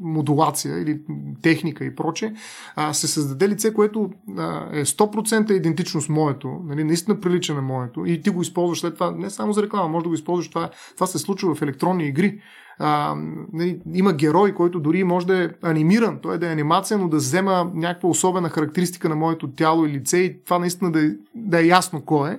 [0.00, 1.00] модулация или
[1.42, 2.32] техника и проче,
[2.76, 7.62] а, се създаде лице, което а, е 100% идентично с моето, нали, наистина прилича на
[7.62, 10.48] моето и ти го използваш след това не само за реклама, може да го използваш
[10.48, 12.40] това, това се случва в електронни игри.
[12.78, 13.14] А,
[13.52, 17.08] нали, има герой, който дори може да е анимиран, той е да е анимация, но
[17.08, 21.10] да взема някаква особена характеристика на моето тяло и лице и това наистина да е,
[21.34, 22.38] да е ясно кой е.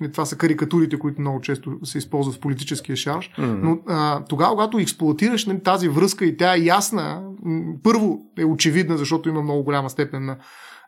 [0.00, 3.30] Нали, това са карикатурите, които много често се използват в политическия шарж.
[3.38, 3.58] Mm-hmm.
[3.62, 7.22] Но а, тогава, когато експлуатираш нали, тази връзка и тя е ясна,
[7.82, 10.36] първо е очевидна, защото има много голяма степен на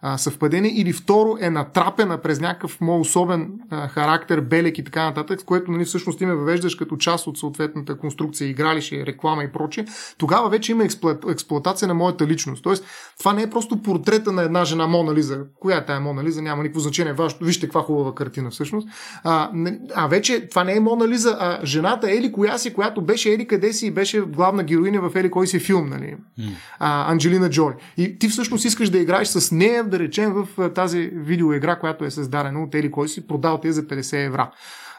[0.03, 5.05] а, съвпадение, или второ е натрапена през някакъв мой особен а, характер, белек и така
[5.05, 9.45] нататък, с което нали, всъщност ти ме въвеждаш като част от съответната конструкция, игралище, реклама
[9.45, 9.85] и прочее,
[10.19, 12.63] тогава вече има експлуат, експлуатация на моята личност.
[12.63, 12.85] Тоест,
[13.19, 15.41] това не е просто портрета на една жена Мона Лиза.
[15.61, 16.43] Коя е тая Мона Лиза?
[16.43, 17.13] Няма никакво значение.
[17.13, 18.89] Важно, вижте каква хубава картина всъщност.
[19.25, 19.51] А,
[19.95, 23.47] а вече това не е Мона Лиза, а жената Ели коя си, която беше Ели
[23.47, 26.17] къде си и беше главна героиня в Ели кой си филм, нали?
[26.41, 26.51] Mm.
[26.79, 27.75] А, Анджелина Джоли.
[27.97, 32.11] И ти всъщност искаш да играеш с нея да речем, в тази видеоигра, която е
[32.11, 34.51] създадена от Ели кой си, продал ти за 50 евра.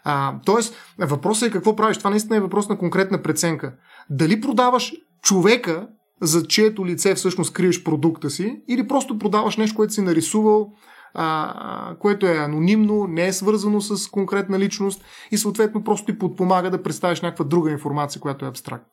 [0.03, 1.97] А, тоест, въпросът е какво правиш.
[1.97, 3.73] Това наистина е въпрос на конкретна преценка.
[4.09, 5.87] Дали продаваш човека,
[6.21, 10.73] за чието лице всъщност криеш продукта си, или просто продаваш нещо, което си нарисувал,
[11.13, 16.69] а, което е анонимно, не е свързано с конкретна личност и съответно просто ти подпомага
[16.69, 18.87] да представиш някаква друга информация, която е абстрактна.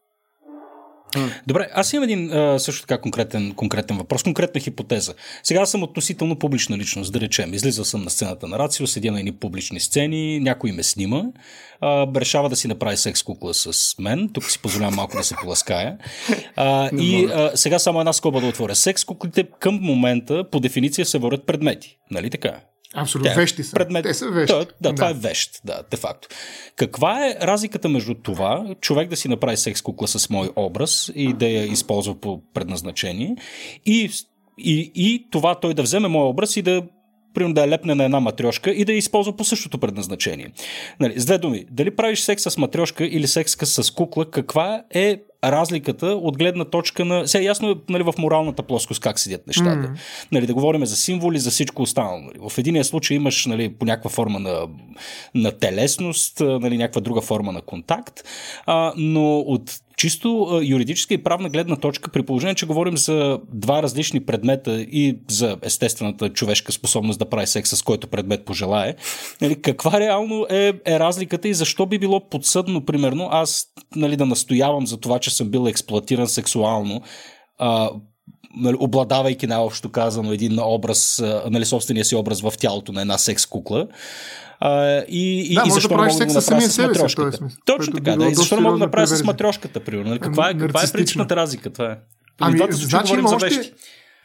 [1.47, 5.15] Добре, аз имам един а, също така конкретен, конкретен въпрос, конкретна хипотеза.
[5.43, 7.55] Сега съм относително публична личност, да речем.
[7.55, 11.23] Излизал съм на сцената на Рацио, седя на едни публични сцени, някой ме снима,
[11.81, 14.31] а, решава да си направи секс кукла с мен.
[14.33, 15.99] Тук си позволявам малко да се полаская.
[16.57, 18.75] А, и а, сега само една скоба да отворя.
[18.75, 21.99] Секс куклите към момента по дефиниция се върят предмети.
[22.11, 22.61] Нали така?
[22.97, 23.73] Абсолютно, Тя, вещи са.
[23.73, 24.03] Предмет...
[24.03, 24.53] Те са вещи.
[24.55, 26.29] Да, да, да, това е вещ, да, де факто.
[26.77, 31.33] Каква е разликата между това, човек да си направи секс кукла с мой образ и
[31.33, 33.37] да я използва по предназначение
[33.87, 34.11] и,
[34.59, 36.83] и, и това той да вземе мой образ и да
[37.35, 40.53] примерно да я лепне на една матрешка и да я използва по същото предназначение.
[41.01, 45.23] Нали, с две думи, дали правиш секс с матрешка или секс с кукла, каква е
[45.53, 47.29] разликата от гледна точка на...
[47.29, 49.89] Сега ясно е нали, в моралната плоскост как седят нещата.
[49.89, 49.99] Mm-hmm.
[50.33, 52.21] Нали, да говорим за символи, за всичко останало.
[52.21, 52.39] Нали.
[52.49, 54.69] В единия случай имаш нали, по някаква форма на,
[55.35, 58.21] на телесност, нали, някаква друга форма на контакт,
[58.67, 63.83] а, но от чисто юридическа и правна гледна точка, при положение, че говорим за два
[63.83, 68.95] различни предмета и за естествената човешка способност да прави секс с който предмет пожелае,
[69.41, 74.27] нали, каква реално е, е разликата и защо би било подсъдно, примерно, аз нали, да
[74.27, 77.03] настоявам за това, че съм бил експлуатиран сексуално,
[77.59, 77.91] а,
[78.57, 83.47] нали, обладавайки най-общо казано един образ, нали, собствения си образ в тялото на една секс
[83.47, 83.87] кукла.
[84.61, 87.39] А, и, да, и защо да не мога да го направя с матрешката?
[87.67, 88.27] Точно така, да.
[88.29, 90.09] И защо не мога да направя с матрешката, примерно?
[90.09, 91.71] Нали, каква, е, каква е принципната разлика?
[91.71, 91.97] Това е.
[92.41, 93.73] Ами, значи има още,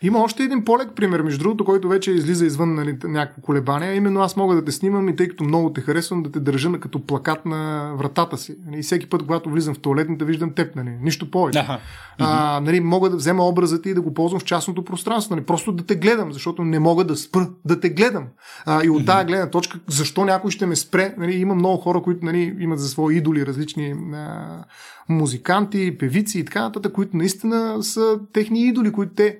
[0.03, 3.95] има още един полег пример, между другото, който вече излиза извън нали, някакво колебание.
[3.95, 6.69] Именно аз мога да те снимам и тъй като много те харесвам, да те държа
[6.69, 8.55] на като плакат на вратата си.
[8.65, 10.75] Нали, и всеки път, когато влизам в туалетната, виждам теб.
[10.75, 11.59] Нали, нищо повече.
[11.59, 11.79] Аха.
[12.19, 15.35] А, нали, мога да взема образа ти и да го ползвам в частното пространство.
[15.35, 18.25] Нали, просто да те гледам, защото не мога да спра да те гледам.
[18.65, 21.15] А, и от тази гледна точка, защо някой ще ме спре?
[21.17, 24.63] Нали, има много хора, които нали, имат за свои идоли различни а,
[25.09, 29.39] музиканти, певици и така нататък, които наистина са техни идоли, които те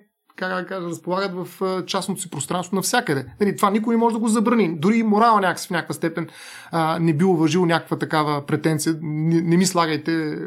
[0.49, 3.25] как да кажа, разполагат в частното си пространство навсякъде.
[3.41, 4.75] Нали, това никой не може да го забрани.
[4.79, 6.27] Дори и морала някакси в някаква степен
[6.71, 8.95] а, не би уважил някаква такава претенция.
[9.01, 10.37] Не, не ми слагайте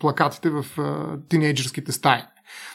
[0.00, 2.20] плакатите в а, тинейджърските стаи.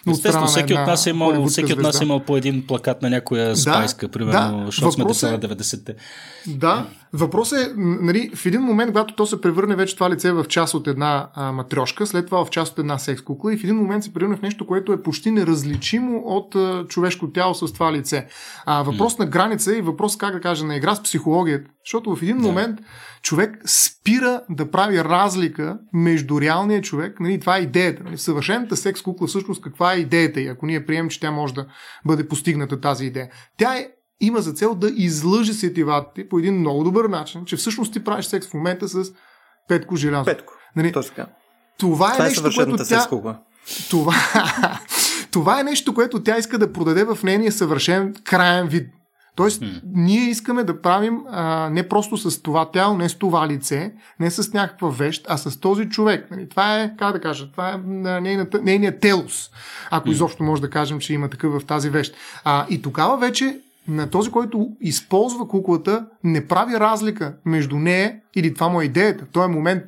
[0.07, 3.09] Естествено, всеки от нас е имал, всеки от нас е имал по един плакат на
[3.09, 5.95] някоя спайска, да, примерно, защото сме деца на 90-те.
[6.47, 10.45] Да, въпросът е, нали, в един момент, когато то се превърне вече това лице в
[10.45, 13.63] част от една а, матрешка, след това в част от една секс кукла и в
[13.63, 17.73] един момент се превърне в нещо, което е почти неразличимо от а, човешко тяло с
[17.73, 18.27] това лице.
[18.65, 19.19] А, въпрос mm.
[19.19, 21.71] на граница и въпрос, как да кажа, на игра с психологията.
[21.85, 22.43] Защото в един да.
[22.43, 22.79] момент
[23.21, 27.19] човек спира да прави разлика между реалния човек.
[27.19, 28.03] Нали, това е идеята.
[28.03, 31.53] Нали, съвършената секс кукла всъщност каква е идеята и ако ние приемем, че тя може
[31.53, 31.65] да
[32.05, 33.29] бъде постигната тази идея.
[33.57, 33.87] Тя е
[34.21, 38.03] има за цел да излъжи сетивата ти по един много добър начин, че всъщност ти
[38.03, 39.11] правиш секс в момента с
[39.67, 40.25] Петко Желязо.
[40.25, 40.53] Петко.
[40.75, 41.29] Нали, точно така.
[41.79, 43.07] Това е, това е нещо, което тя...
[43.89, 44.15] Това...
[45.31, 48.89] това е нещо, което тя иска да продаде в нейния съвършен крайен вид.
[49.35, 49.81] Тоест, mm.
[49.83, 54.31] ние искаме да правим а, не просто с това тяло, не с това лице, не
[54.31, 56.31] с някаква вещ, а с този човек.
[56.31, 56.49] Нали?
[56.49, 57.77] Това е, как да кажа, това е
[58.21, 59.49] нейната, нейният телос,
[59.91, 60.11] ако mm.
[60.11, 62.15] изобщо може да кажем, че има такъв в тази вещ.
[62.43, 68.53] А, и тогава вече на този, който използва куклата, не прави разлика между нея или
[68.53, 69.25] това му е идеята.
[69.25, 69.83] В този момент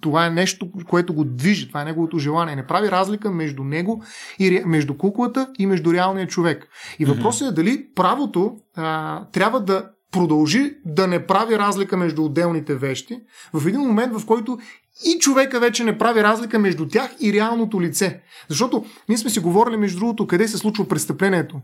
[0.00, 2.56] това е нещо, което го движи, това е неговото желание.
[2.56, 4.02] Не прави разлика между него
[4.38, 6.68] и между куклата и между реалния човек.
[6.98, 12.74] И въпросът е дали правото а, трябва да продължи да не прави разлика между отделните
[12.74, 13.20] вещи
[13.52, 14.58] в един момент, в който
[15.04, 18.20] и човека вече не прави разлика между тях и реалното лице.
[18.48, 21.60] Защото ние сме си говорили, между другото, къде се случва престъплението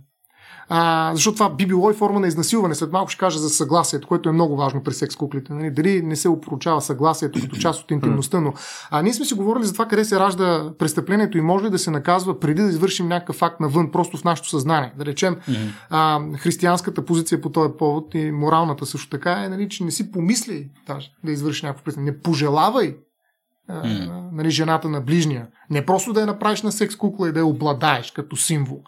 [0.68, 2.74] а, защото това би било и форма на изнасилване.
[2.74, 5.52] След малко ще кажа за съгласието, което е много важно при секс куклите.
[5.52, 5.70] Нали?
[5.70, 8.52] Дали не се опрочава съгласието като част от интимността, но
[8.90, 11.78] а, ние сме си говорили за това къде се ражда престъплението и може ли да
[11.78, 14.92] се наказва преди да извършим някакъв факт навън, просто в нашето съзнание.
[14.98, 15.36] Да речем,
[15.90, 20.12] а, християнската позиция по този повод и моралната също така е, нали, че не си
[20.12, 22.12] помисли даже да извършиш някакво престъпление.
[22.12, 22.96] Не пожелавай
[23.70, 24.28] mm.
[24.32, 25.46] нали, жената на ближния.
[25.70, 28.82] Не просто да я направиш на секс кукла и да я обладаеш като символ,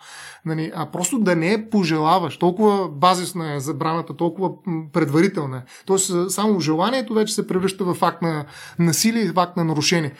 [0.44, 2.36] нали, а просто да не я пожелаваш.
[2.36, 4.50] Толкова базисна е забраната, толкова
[4.92, 5.62] предварителна е.
[5.86, 8.44] Тоест само желанието вече се превръща в факт на
[8.78, 10.12] насилие и факт на нарушение.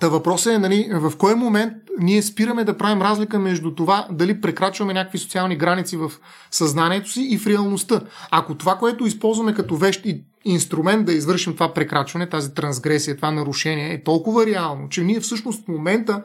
[0.00, 4.40] Та въпросът е, нали, в кой момент ние спираме да правим разлика между това дали
[4.40, 6.12] прекрачваме някакви социални граници в
[6.50, 8.00] съзнанието си и в реалността.
[8.30, 13.30] Ако това, което използваме като вещ и инструмент да извършим това прекрачване, тази трансгресия, това
[13.30, 16.22] нарушение е толкова реално, че ние всъщност в момента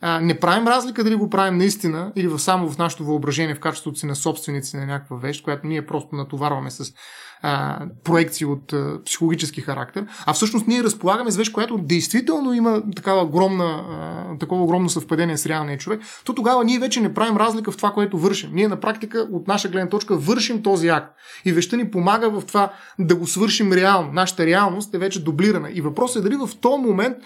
[0.00, 3.60] а, не правим разлика дали го правим наистина или в само в нашето въображение в
[3.60, 6.92] качеството си на собственици на някаква вещ, която ние просто натоварваме с
[7.42, 12.82] а, проекции от а, психологически характер, а всъщност ние разполагаме с вещ, която действително има
[12.96, 17.36] такава огромна, а, такова огромно съвпадение с реалния човек, то тогава ние вече не правим
[17.36, 18.50] разлика в това, което вършим.
[18.52, 21.14] Ние на практика от наша гледна точка вършим този акт.
[21.44, 24.12] И вещта ни помага в това да го свършим реално.
[24.12, 25.70] Нашата реалност е вече дублирана.
[25.70, 27.16] И въпросът е дали в този момент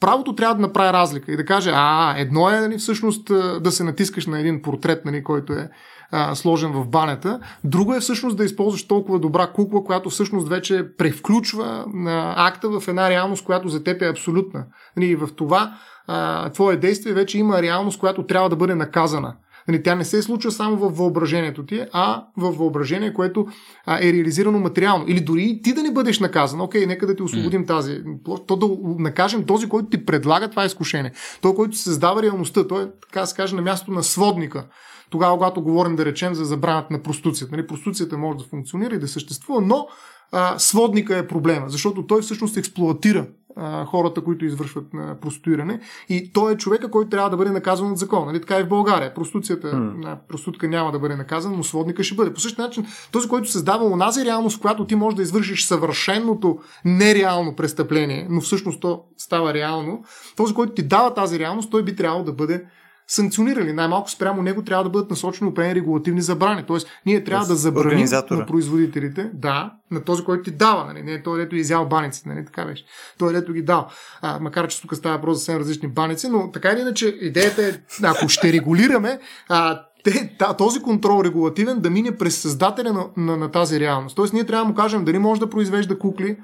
[0.00, 3.24] правото трябва да направи разлика и да каже, а, едно е нали, всъщност
[3.60, 5.70] да се натискаш на един портрет, нали, който е
[6.10, 7.40] а, сложен в банята.
[7.64, 12.88] Друго е всъщност да използваш толкова добра кукла, която всъщност вече превключва а, акта в
[12.88, 14.64] една реалност, която за теб е абсолютна.
[14.96, 15.74] Нали, и в това
[16.06, 19.34] а, твое действие вече има реалност, която трябва да бъде наказана.
[19.68, 23.46] Нали, тя не се случва само в въображението ти, а в въображение, което
[23.86, 25.04] а, е реализирано материално.
[25.08, 26.60] Или дори ти да не бъдеш наказан.
[26.60, 27.66] Окей, нека да ти освободим mm.
[27.66, 28.02] тази.
[28.46, 31.12] То да накажем този, който ти предлага това изкушение.
[31.40, 32.68] Той, който създава реалността.
[32.68, 34.64] Той е, така да се каже, на място на сводника
[35.10, 37.56] тогава, когато говорим, да речем, за забраната на проституцията.
[37.56, 39.86] Нали, проституцията може да функционира и да съществува, но
[40.32, 45.80] а, сводника е проблема, защото той всъщност експлуатира а, хората, които извършват а, проституиране.
[46.08, 48.26] И той е човека, който трябва да бъде наказан от закон.
[48.26, 48.40] Нали?
[48.40, 49.14] Така и в България.
[49.14, 50.18] Проституцията, mm.
[50.28, 52.34] проститутка няма да бъде наказан, но сводника ще бъде.
[52.34, 56.58] По същия начин, този, който създава онази реалност, в която ти можеш да извършиш съвършеното
[56.84, 60.04] нереално престъпление, но всъщност то става реално,
[60.36, 62.64] този, който ти дава тази реалност, той би трябвало да бъде
[63.08, 63.72] санкционирали.
[63.72, 66.64] Най-малко спрямо него трябва да бъдат насочени определени регулативни забрани.
[66.66, 71.02] Тоест, ние трябва да забраним на производителите, да, на този, който ти дава, нали?
[71.02, 72.44] не е той, дето изял баниците, нали?
[72.44, 72.84] така беше.
[73.18, 73.88] Той, дето ги дал.
[74.22, 77.66] А, макар, че тук става въпрос за съвсем различни баници, но така или иначе, идеята
[77.66, 83.36] е, ако ще регулираме, а, те, този контрол регулативен да мине през създателя на, на,
[83.36, 84.16] на тази реалност.
[84.16, 86.36] Тоест, ние трябва да му кажем дали може да произвежда кукли,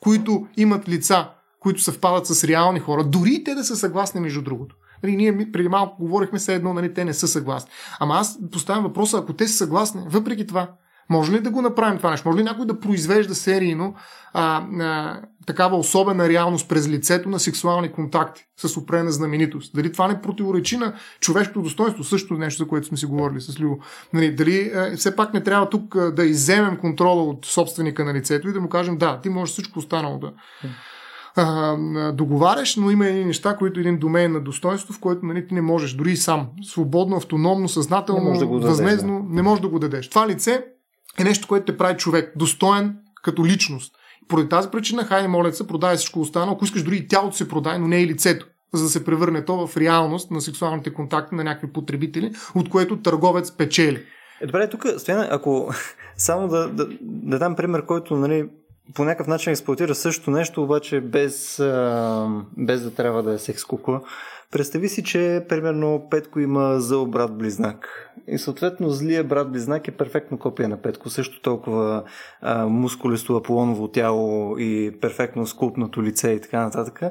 [0.00, 1.28] които имат лица,
[1.60, 4.76] които съвпадат с реални хора, дори и те да са съгласни между другото.
[5.02, 7.70] Нали, ние преди малко говорихме все едно, нали, те не са съгласни.
[8.00, 10.68] Ама аз поставям въпроса, ако те са съгласни, въпреки това,
[11.10, 12.28] може ли да го направим това нещо?
[12.28, 13.94] Може ли някой да произвежда серийно
[14.32, 19.74] а, а, такава особена реалност през лицето на сексуални контакти с определена знаменитост?
[19.74, 22.04] Дали това не противоречи на човешкото достоинство?
[22.04, 23.78] Също нещо, за което сме си говорили с Любо.
[24.12, 28.14] Нали, дали а, все пак не трябва тук а, да иземем контрола от собственика на
[28.14, 30.32] лицето и да му кажем, да, ти можеш всичко останало да
[31.36, 35.54] а, договаряш, но има и неща, които един домен на достоинство, в който нали, ти
[35.54, 39.34] не можеш, дори и сам, свободно, автономно, съзнателно, не да възмезно, да.
[39.34, 40.08] не можеш да го дадеш.
[40.08, 40.64] Това лице
[41.18, 43.94] е нещо, което те прави човек, достоен като личност.
[44.28, 46.52] Поради тази причина, хайде, моля се, продай всичко останало.
[46.52, 49.44] Ако искаш, дори и тялото се продай, но не и лицето за да се превърне
[49.44, 54.02] то в реалност на сексуалните контакти на някакви потребители, от което търговец печели.
[54.40, 55.74] Е, добре, тук, Стояна, ако
[56.16, 58.48] само да, да, да дам пример, който нали,
[58.94, 61.56] по някакъв начин експлуатира също нещо, обаче без,
[62.56, 64.00] без да трябва да е секс кукла.
[64.56, 68.10] Представи си, че примерно Петко има зъл брат близнак.
[68.28, 71.10] И съответно злия брат близнак е перфектно копия на Петко.
[71.10, 72.02] Също толкова
[72.40, 77.02] а, мускулесто аполоново тяло и перфектно скулпнато лице и така нататък.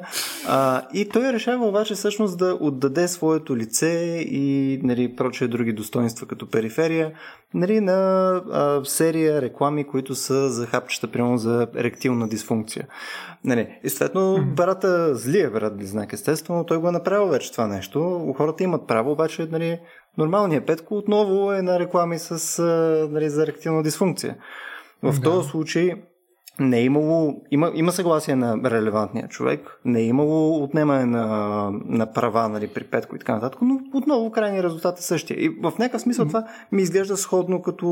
[0.48, 6.28] А, и той решава обаче всъщност да отдаде своето лице и нали, прочие други достоинства
[6.28, 7.12] като периферия
[7.54, 7.96] нали, на
[8.52, 12.88] а, серия реклами, които са за хапчета, примерно за еректилна дисфункция.
[13.44, 18.34] Нали, и следно брата, злия брат близнак, естествено, той го е направил вече това нещо.
[18.38, 19.80] Хората имат право, обаче нали,
[20.18, 22.64] нормалният Петко отново е на реклами с,
[23.12, 24.38] нали, за еректилна дисфункция.
[25.04, 25.22] В да.
[25.22, 25.94] този случай
[26.60, 32.14] не е имало, има, има съгласие на релевантния човек, не е имало отнемане на, на
[32.14, 35.46] права нали, при Петко и така нататък, но отново крайният резултат е същия.
[35.46, 36.28] И в някакъв смисъл mm-hmm.
[36.28, 37.86] това ми изглежда сходно като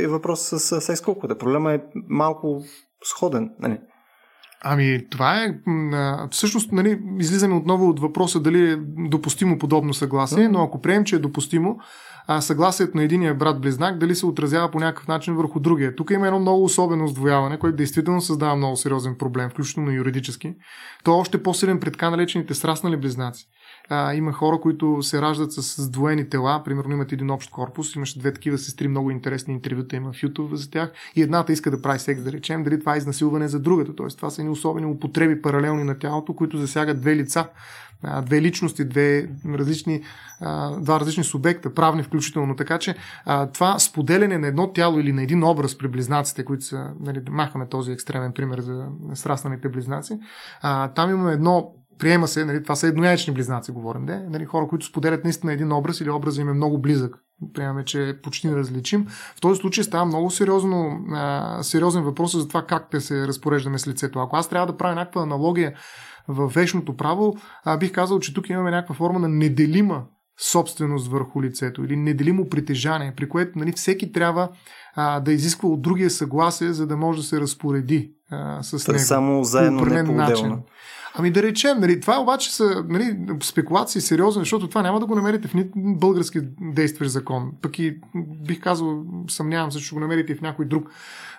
[0.00, 1.38] е въпрос с секс колкото.
[1.38, 2.62] Проблема е малко
[3.04, 3.50] сходен.
[3.60, 3.80] Нали.
[4.64, 5.54] Ами, това е.
[6.30, 8.76] Всъщност, нали, излизаме отново от въпроса дали е
[9.10, 11.78] допустимо подобно съгласие, но ако приемем, че е допустимо,
[12.26, 15.96] а съгласието на единия брат-близнак дали се отразява по някакъв начин върху другия.
[15.96, 20.54] Тук има едно много особено сдвояване, което действително създава много сериозен проблем, включително юридически.
[21.04, 23.44] То е още по-силен пред така наречените сраснали близнаци.
[23.88, 28.18] А, има хора, които се раждат с сдвоени тела, примерно имат един общ корпус, имаше
[28.18, 31.82] две такива сестри, много интересни интервюта има в YouTube за тях и едната иска да
[31.82, 33.94] прави секс, да речем, дали това е изнасилване за другата.
[33.94, 37.48] Тоест, това са едни особени употреби паралелни на тялото, които засягат две лица
[38.22, 40.02] две личности, две различни,
[40.80, 42.56] два различни субекта, правни включително.
[42.56, 42.94] Така че
[43.54, 47.68] това споделяне на едно тяло или на един образ при близнаците, които са, нали, махаме
[47.68, 50.18] този екстремен пример за сраснаните близнаци,
[50.94, 54.86] там имаме едно приема се, нали, това са еднояични близнаци, говорим, де, нали, хора, които
[54.86, 57.16] споделят наистина един образ или образът им е много близък.
[57.54, 59.06] Приемаме, че е почти неразличим.
[59.36, 63.78] В този случай става много сериозно, а, сериозен въпрос за това как да се разпореждаме
[63.78, 64.18] с лицето.
[64.18, 65.74] Ако аз трябва да правя някаква аналогия
[66.28, 70.04] в вечното право, а, бих казал, че тук имаме някаква форма на неделима
[70.40, 74.48] собственост върху лицето или неделимо притежание, при което нали, всеки трябва
[74.94, 78.92] а, да изисква от другия съгласие, за да може да се разпореди а, с Та
[78.92, 79.04] него.
[79.04, 80.62] Само заедно, не по-отделно.
[81.14, 85.14] Ами да речем, нали, това обаче са нали, спекулации сериозни, защото това няма да го
[85.14, 87.52] намерите в ни български действащ закон.
[87.62, 87.98] Пък и
[88.46, 90.90] бих казал, съмнявам се, че го намерите в някой друг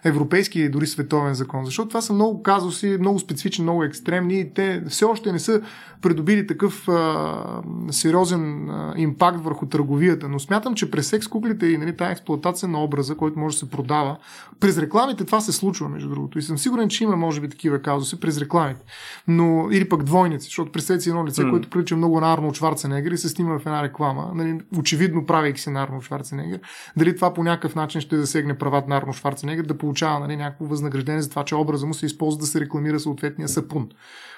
[0.03, 1.65] европейски и дори световен закон.
[1.65, 5.61] Защото това са много казуси, много специфични, много екстремни и те все още не са
[6.01, 7.61] придобили такъв а,
[7.91, 10.29] сериозен а, импакт върху търговията.
[10.29, 13.59] Но смятам, че през секс куклите и нали, тази експлуатация на образа, който може да
[13.59, 14.17] се продава,
[14.59, 16.39] през рекламите това се случва, между другото.
[16.39, 18.85] И съм сигурен, че има, може би, такива казуси през рекламите.
[19.27, 21.49] Но, или пък двойници, защото представете си едно лице, mm.
[21.49, 25.61] което прилича много на Арнолд Шварценегер и се снима в една реклама, нали, очевидно правейки
[25.61, 26.59] се на Арнолд Шварценегер.
[26.97, 30.65] Дали това по някакъв начин ще засегне правата на Арнолд Шварценегер да получава нали, някакво
[30.65, 33.89] възнаграждение за това, че образа му се използва да се рекламира съответния сапун.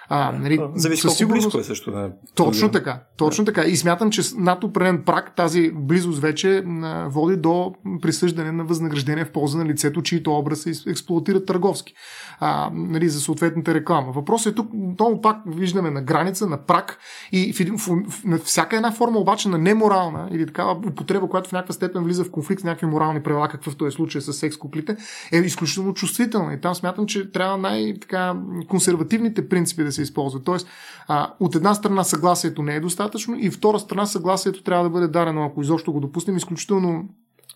[0.09, 1.45] А, нали, Зависи колко сигурност...
[1.45, 1.91] близко е също.
[1.91, 2.11] Да.
[2.35, 3.03] Точно така.
[3.17, 3.63] Точно така.
[3.63, 6.63] И смятам, че над определен прак тази близост вече
[7.07, 11.93] води до присъждане на възнаграждение в полза на лицето, чието образ се експлуатира търговски
[12.39, 14.11] а, нали, за съответната реклама.
[14.11, 16.97] Въпросът е тук, отново пак виждаме на граница, на прак
[17.31, 21.49] и в, в, в, на всяка една форма обаче на неморална или такава употреба, която
[21.49, 24.57] в някаква степен влиза в конфликт с някакви морални правила, какъвто е случай с секс
[24.57, 24.97] куклите,
[25.31, 26.53] е изключително чувствителна.
[26.53, 30.43] И там смятам, че трябва най-консервативните принципи да се използват.
[30.43, 30.67] Тоест,
[31.07, 35.07] а, от една страна съгласието не е достатъчно и втора страна съгласието трябва да бъде
[35.07, 37.09] дарено, ако изобщо го допуснем, изключително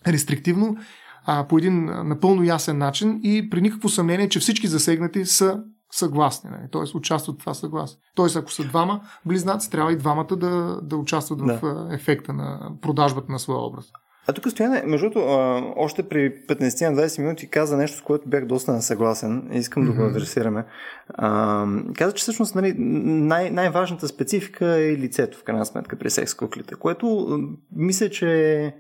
[0.08, 0.78] рестриктивно
[1.26, 6.50] а, по един напълно ясен начин и при никакво съмнение, че всички засегнати са съгласни.
[6.50, 6.68] Нали?
[6.72, 7.98] Тоест участват в това съгласие.
[8.16, 11.60] Тоест, ако са двама близнаци, трябва и двамата да, да участват да.
[11.60, 13.86] в ефекта на продажбата на своя образ.
[14.28, 18.74] А тук стояне, между другото, още при 15-20 минути каза нещо, с което бях доста
[18.74, 19.96] несъгласен и искам mm-hmm.
[19.96, 20.66] да го адресираме.
[21.10, 21.66] А,
[21.96, 26.76] каза, че всъщност нали, най- най-важната специфика е лицето, в крайна сметка, при секс куклите,
[26.76, 27.40] което
[27.76, 28.74] мисля, че е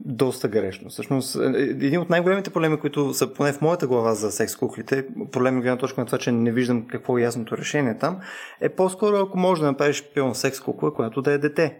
[0.00, 0.90] доста грешно.
[0.90, 5.06] Всъщност, е, един от най-големите проблеми, които са поне в моята глава за секс куклите,
[5.32, 8.20] проблем гледна точка на това, че не виждам какво е ясното решение там,
[8.60, 11.78] е по-скоро ако можеш да направиш пилно секс кукла, която да е дете.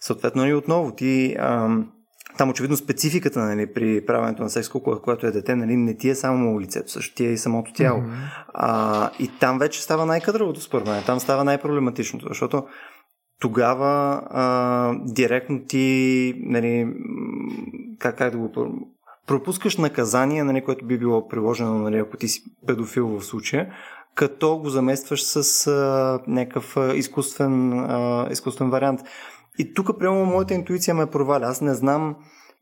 [0.00, 1.92] Съответно, и отново ти ам,
[2.38, 6.08] там очевидно спецификата нали, при правенето на секс кукла, която е дете, нали, не ти
[6.08, 8.00] е само лицето, също ти е и самото тяло.
[8.00, 8.44] Mm-hmm.
[8.54, 11.02] А, и там вече става най-кадровото според мен.
[11.06, 12.66] Там става най-проблематичното, защото
[13.40, 16.94] тогава а, директно ти, нали,
[17.98, 18.52] как, как да го
[19.26, 23.74] пропускаш наказание, нали, което би било приложено, нали, ако ти си педофил в случая,
[24.14, 29.00] като го заместваш с а, някакъв а, изкуствен, а, изкуствен вариант.
[29.58, 31.46] И тук, прямо, моята интуиция ме проваля.
[31.46, 32.16] Аз не знам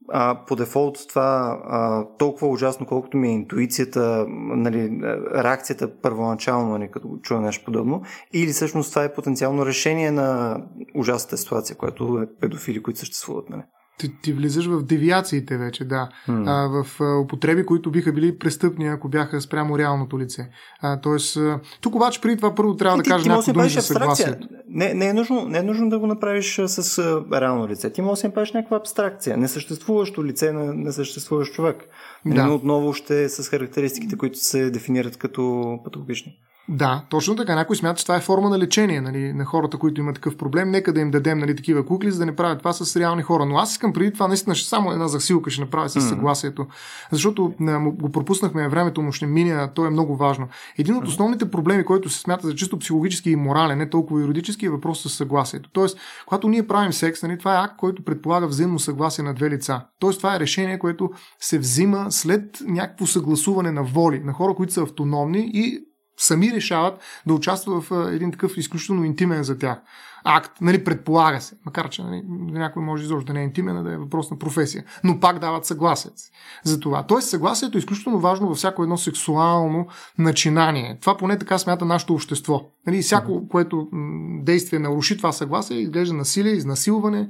[0.09, 5.01] а, по дефолт това а, толкова ужасно, колкото ми е интуицията, нали,
[5.34, 10.61] реакцията първоначално, нали, като чуя нещо подобно, или всъщност това е потенциално решение на
[10.95, 13.51] ужасната ситуация, която е педофили, които съществуват.
[13.51, 13.62] Нали
[14.01, 16.09] ти, ти влизаш в девиациите вече, да.
[16.28, 16.45] Mm.
[16.47, 20.51] А, в а, употреби, които биха били престъпни, ако бяха спрямо реалното лице.
[20.80, 23.82] А, тоест, а, тук обаче преди това първо трябва и да кажа някакво думи за
[23.82, 24.49] съгласието.
[24.72, 27.92] Не, не, е нужно, не е нужно да го направиш с а, реално лице.
[27.92, 29.36] Ти можеш да си направиш някаква абстракция.
[29.36, 31.88] Несъществуващо лице на несъществуващ човек.
[32.26, 32.46] Да.
[32.46, 36.38] Но отново ще е с характеристиките, които се дефинират като патологични.
[36.72, 37.54] Да, точно така.
[37.54, 40.70] Някой смята, че това е форма на лечение нали, на хората, които имат такъв проблем.
[40.70, 43.44] Нека да им дадем нали, такива кукли, за да не правят това с реални хора.
[43.44, 46.66] Но аз искам преди това наистина ще само една засилка ще направя с съгласието.
[47.12, 50.48] Защото не, го пропуснахме времето му ще мине, то е много важно.
[50.78, 54.66] Един от основните проблеми, който се смята за чисто психологически и морален, не толкова юридически,
[54.66, 55.70] е въпрос с съгласието.
[55.72, 59.50] Тоест, когато ние правим секс, нали, това е акт, който предполага взаимно съгласие на две
[59.50, 59.80] лица.
[59.98, 61.10] Тоест, това е решение, което
[61.40, 65.89] се взима след някакво съгласуване на воли на хора, които са автономни и
[66.20, 69.78] сами решават да участват в един такъв изключително интимен за тях
[70.24, 73.92] акт, нали, предполага се, макар че нали, някой може изобщо да не е интимен, да
[73.92, 76.10] е въпрос на професия, но пак дават съгласие
[76.64, 77.02] за това.
[77.02, 79.86] Тоест съгласието е изключително важно във всяко едно сексуално
[80.18, 80.98] начинание.
[81.00, 82.62] Това поне така смята нашето общество.
[82.86, 83.88] Нали, всяко, което
[84.42, 87.28] действие наруши това съгласие, изглежда насилие, изнасилване,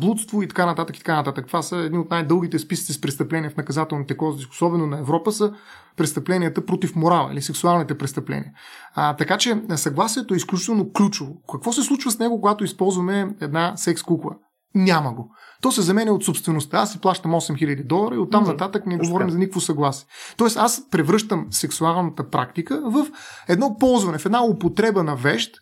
[0.00, 1.46] блудство и така нататък и така нататък.
[1.46, 5.52] Това са едни от най-дългите списъци с престъпления в наказателните кодекси, особено на Европа, са
[5.96, 8.52] престъпленията против морала или сексуалните престъпления.
[8.94, 11.36] А, така че съгласието е изключително ключово.
[11.52, 14.30] Какво се случва с него, когато използваме една секс кукла?
[14.74, 15.30] Няма го.
[15.62, 16.78] То се заменя от собствеността.
[16.78, 20.08] Аз си плащам 8000 долара и оттам нататък не говорим за никакво съгласие.
[20.36, 23.06] Тоест аз превръщам сексуалната практика в
[23.48, 25.54] едно ползване, в една употреба на вещ,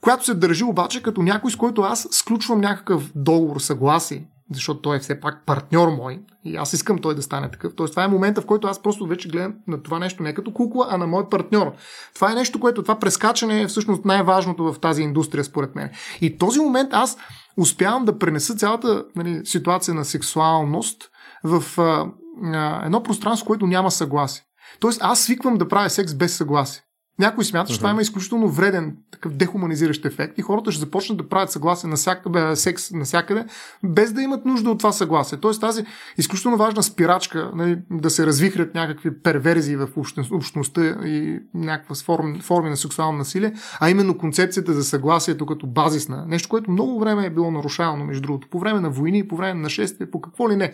[0.00, 4.96] която се държи обаче като някой, с който аз сключвам някакъв договор, съгласие, защото той
[4.96, 7.72] е все пак партньор мой и аз искам той да стане такъв.
[7.76, 10.52] Тоест, това е момента, в който аз просто вече гледам на това нещо не като
[10.52, 11.72] кукла, а на мой партньор.
[12.14, 15.90] Това е нещо, което това прескачане е всъщност най-важното в тази индустрия, според мен.
[16.20, 17.18] И този момент аз
[17.56, 21.10] успявам да пренеса цялата нали, ситуация на сексуалност
[21.44, 22.06] в а,
[22.54, 24.42] а, едно пространство, което няма съгласие.
[24.80, 26.82] Тоест, аз свиквам да правя секс без съгласие.
[27.18, 31.28] Някой смята, че това има изключително вреден, такъв дехуманизиращ ефект и хората ще започнат да
[31.28, 33.44] правят съгласие на всяка, секс навсякъде,
[33.84, 35.38] без да имат нужда от това съгласие.
[35.38, 35.84] Тоест тази
[36.18, 39.88] изключително важна спирачка нали, да се развихрят някакви перверзии в
[40.30, 46.24] общността и някаква форми, форми на сексуално насилие, а именно концепцията за съгласието като базисна.
[46.28, 49.54] Нещо, което много време е било нарушавано, между другото, по време на войни, по време
[49.54, 50.72] на нашествие, по какво ли не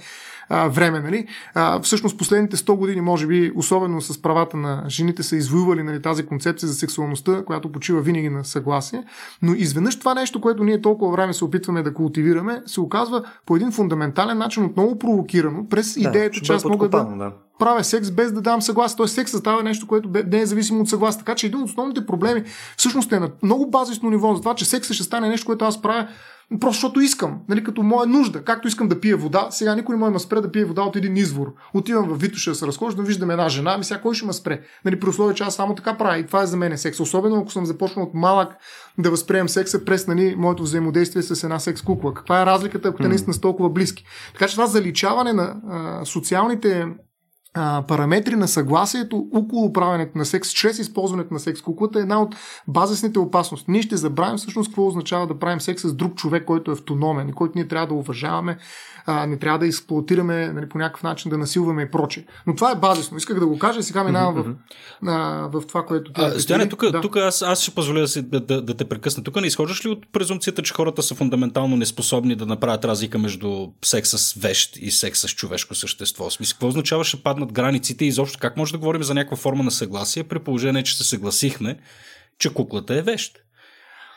[0.48, 1.00] а, време.
[1.00, 1.26] Нали?
[1.54, 6.02] А, всъщност последните 100 години, може би, особено с правата на жените, са извоювали нали,
[6.02, 9.04] тази концепция за сексуалността, която почива винаги на съгласие.
[9.42, 13.56] Но изведнъж това нещо, което ние толкова време се опитваме да култивираме, се оказва по
[13.56, 18.10] един фундаментален начин отново провокирано през да, идеята, че аз мога да, да правя секс
[18.10, 18.96] без да дам съгласие.
[18.96, 21.18] Тоест секс става нещо, което не е зависимо от съгласие.
[21.18, 22.44] Така че един от основните проблеми
[22.76, 25.82] всъщност е на много базисно ниво за това, че секса ще стане нещо, което аз
[25.82, 26.08] правя
[26.60, 28.44] Просто защото искам, нали, като моя нужда.
[28.44, 30.82] Както искам да пия вода, сега никой не може да ме спре да пие вода
[30.82, 31.54] от един извор.
[31.74, 34.60] Отивам в Витоша да се разхождам, виждам една жена, ми сега кой ще ме спре?
[34.84, 36.18] Нали, при условие, че аз само така правя.
[36.18, 37.00] И това е за мен секс.
[37.00, 38.56] Особено ако съм започнал от малък
[38.98, 42.14] да възприемам секса през нали, моето взаимодействие с една секс кукла.
[42.14, 44.04] Каква е разликата, ако те наистина са толкова близки?
[44.32, 46.86] Така че това заличаване на а, социалните
[47.54, 52.22] а, параметри на съгласието около правенето на секс, чрез използването на секс куклата е една
[52.22, 52.36] от
[52.68, 53.70] базисните опасности.
[53.70, 57.28] Ние ще забравим всъщност какво означава да правим секс с друг човек, който е автономен
[57.28, 58.58] и който ние трябва да уважаваме,
[59.06, 62.26] а, не трябва да експлуатираме нали, по някакъв начин, да насилваме и проче.
[62.46, 63.16] Но това е базисно.
[63.16, 64.54] Исках да го кажа и сега минавам в,
[65.06, 66.40] а, в това, което ти.
[66.40, 67.00] Стояне, тук, да.
[67.00, 69.22] тук аз, аз ще позволя да, да, да, да те прекъсна.
[69.22, 73.68] Тук не изхождаш ли от презумцията, че хората са фундаментално неспособни да направят разлика между
[73.84, 76.30] секс с вещ и секс с човешко същество?
[76.30, 79.36] В смисъл, какво означава ще паднат границите и изобщо как може да говорим за някаква
[79.36, 81.78] форма на съгласие, при положение, че се съгласихме,
[82.38, 83.38] че куклата е вещ?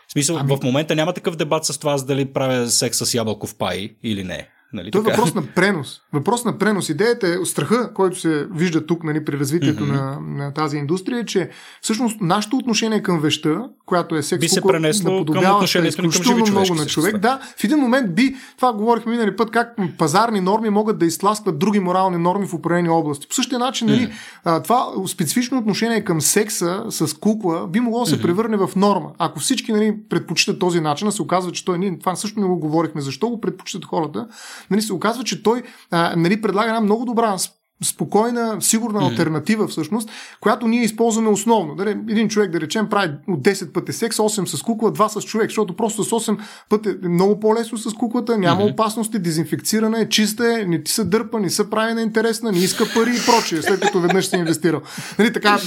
[0.07, 0.55] В смисъл, ами...
[0.55, 4.49] в момента няма такъв дебат с това, дали правя секс с ябълков пай или не.
[4.73, 6.01] Нали, Той е въпрос на пренос.
[6.13, 6.89] Въпрос на пренос.
[6.89, 9.91] Идеята е страха, който се вижда тук нали, при развитието mm-hmm.
[9.91, 11.49] на, на тази индустрия, е, че
[11.81, 16.51] всъщност нашето отношение към веща, която е секс, би се пренесло към отношението към живи
[16.51, 17.17] много на човек.
[17.17, 21.59] Да, в един момент би, това говорихме минали път, как пазарни норми могат да изтласкват
[21.59, 23.27] други морални норми в определени области.
[23.27, 24.11] По същия начин, нали,
[24.45, 24.63] mm-hmm.
[24.63, 29.11] това специфично отношение към секса с кукла би могло да се превърне в норма.
[29.17, 32.59] Ако всички нали, предпочитат този начин, се оказва, че той, ние това също не го
[32.59, 34.27] говорихме, защо го предпочитат хората,
[34.69, 37.37] нали, се оказва, че той а, нали, предлага една много добра
[37.83, 39.11] спокойна, сигурна mm-hmm.
[39.11, 40.09] альтернатива всъщност,
[40.41, 41.75] която ние използваме основно.
[41.75, 45.23] Дали, един човек, да речем, прави от 10 пъти секс, 8 с кукла, 2 с
[45.23, 48.73] човек, защото просто с 8 пъти е много по-лесно с куклата, няма mm-hmm.
[48.73, 52.57] опасности, дезинфекцирана е, чиста е, не ти се дърпа, не се прави на интересна, не
[52.57, 54.81] иска пари и прочие, след като веднъж си инвестирал.
[55.19, 55.59] Нали, така,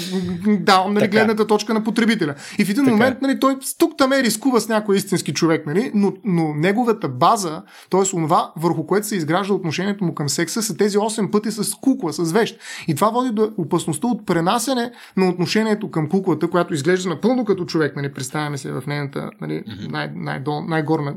[0.60, 2.34] давам нали, гледната точка на потребителя.
[2.58, 2.90] И в един така.
[2.90, 7.08] момент нали, той тук там е рискува с някой истински човек, нали, но, но неговата
[7.08, 8.16] база, т.е.
[8.16, 11.97] онова, върху което се изгражда отношението му към секса, са тези 8 пъти с кукла
[11.98, 12.60] кукла, с вещ.
[12.88, 17.64] И това води до опасността от пренасене на отношението към куклата, която изглежда напълно като
[17.64, 21.14] човек, нали, представяме се в нейната нали, най- най-дол, най-горна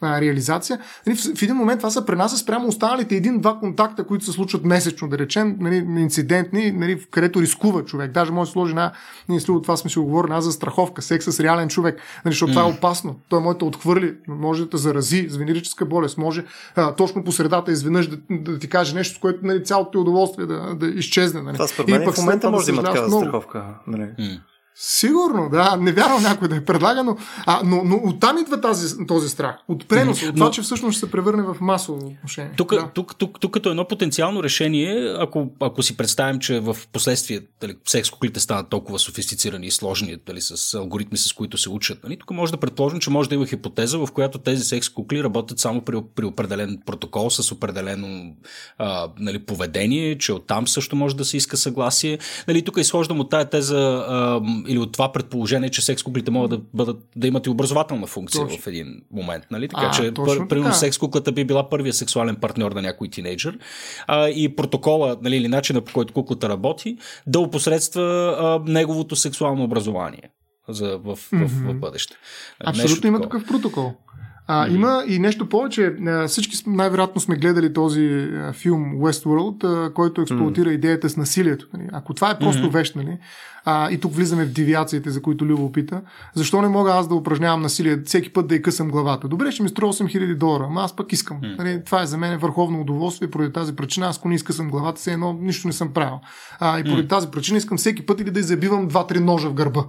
[0.00, 0.78] а, реализация.
[1.06, 4.64] Нали, в, в един момент това се пренася спрямо останалите един-два контакта, които се случват
[4.64, 8.12] месечно, да речем, нали, инцидентни, нали, където рискува човек.
[8.12, 8.92] Даже може да сложи една,
[9.28, 12.54] ние с това сме си оговорили, за страховка, секс с реален човек, нали, защото mm.
[12.54, 13.16] това е опасно.
[13.28, 16.44] Той може да отхвърли, може да те зарази с венерическа болест, може
[16.76, 19.98] а, точно по средата изведнъж да, да, ти каже нещо, с което нали, цялото ти
[19.98, 21.42] удоволствие удоволствие да, да изчезне.
[21.42, 21.54] Нали.
[21.54, 23.64] Това според мен в момента може да има такава страховка.
[23.86, 24.40] Нали.
[24.74, 25.76] Сигурно, да.
[25.76, 27.16] Не вярвам някой да е предлага, но,
[27.46, 29.56] а, но, но оттам идва тази, този страх.
[29.68, 32.52] От пренос, от това, че всъщност ще се превърне в масово отношение.
[32.56, 32.90] Тук, да.
[32.94, 37.76] тук, тук, тук като едно потенциално решение, ако, ако си представим, че в последствие дали,
[37.86, 42.16] секс куклите станат толкова софистицирани и сложни дали, с алгоритми, с които се учат, нали,
[42.16, 45.58] тук може да предположим, че може да има хипотеза, в която тези секс кукли работят
[45.58, 48.34] само при, при определен протокол, с определено
[48.78, 52.18] а, нали, поведение, че оттам също може да се иска съгласие.
[52.48, 56.50] Нали, тук изхождам от тая теза а, или от това предположение, че секс куклите могат
[56.50, 58.62] да, бъдат, да имат и образователна функция точно.
[58.62, 59.44] в един момент.
[59.50, 59.68] Нали?
[59.68, 63.58] Така а, че, пър, примерно, секс куклата би била първия сексуален партньор на някой тинейджър
[64.06, 66.96] а, и протокола нали, или начина по който куклата работи
[67.26, 70.30] да опосредства а, неговото сексуално образование
[70.68, 71.46] за, в, в, mm-hmm.
[71.46, 72.16] в, в бъдеще.
[72.64, 73.40] Абсолютно Нещо има такова.
[73.40, 73.94] такъв протокол.
[74.46, 74.74] А, mm-hmm.
[74.74, 75.94] Има и нещо повече.
[76.26, 80.74] Всички най-вероятно сме гледали този филм Westworld, който експлуатира mm-hmm.
[80.74, 81.68] идеята с насилието.
[81.74, 81.88] Нали?
[81.92, 82.72] Ако това е просто mm-hmm.
[82.72, 83.18] вещ, нали?
[83.64, 86.02] А, и тук влизаме в девиациите, за които Любо пита,
[86.34, 89.28] защо не мога аз да упражнявам насилие, всеки път да й късам главата?
[89.28, 91.40] Добре, ще ми струва 8000 долара, ама аз пък искам.
[91.40, 91.58] Mm.
[91.58, 95.00] Нали, това е за мен върховно удоволствие, поради тази причина, аз ако не изкъсам главата,
[95.00, 96.20] все едно нищо не съм правил.
[96.60, 97.08] А, и поради mm.
[97.08, 99.84] тази причина искам всеки път или да забивам 2-3 ножа в гърба.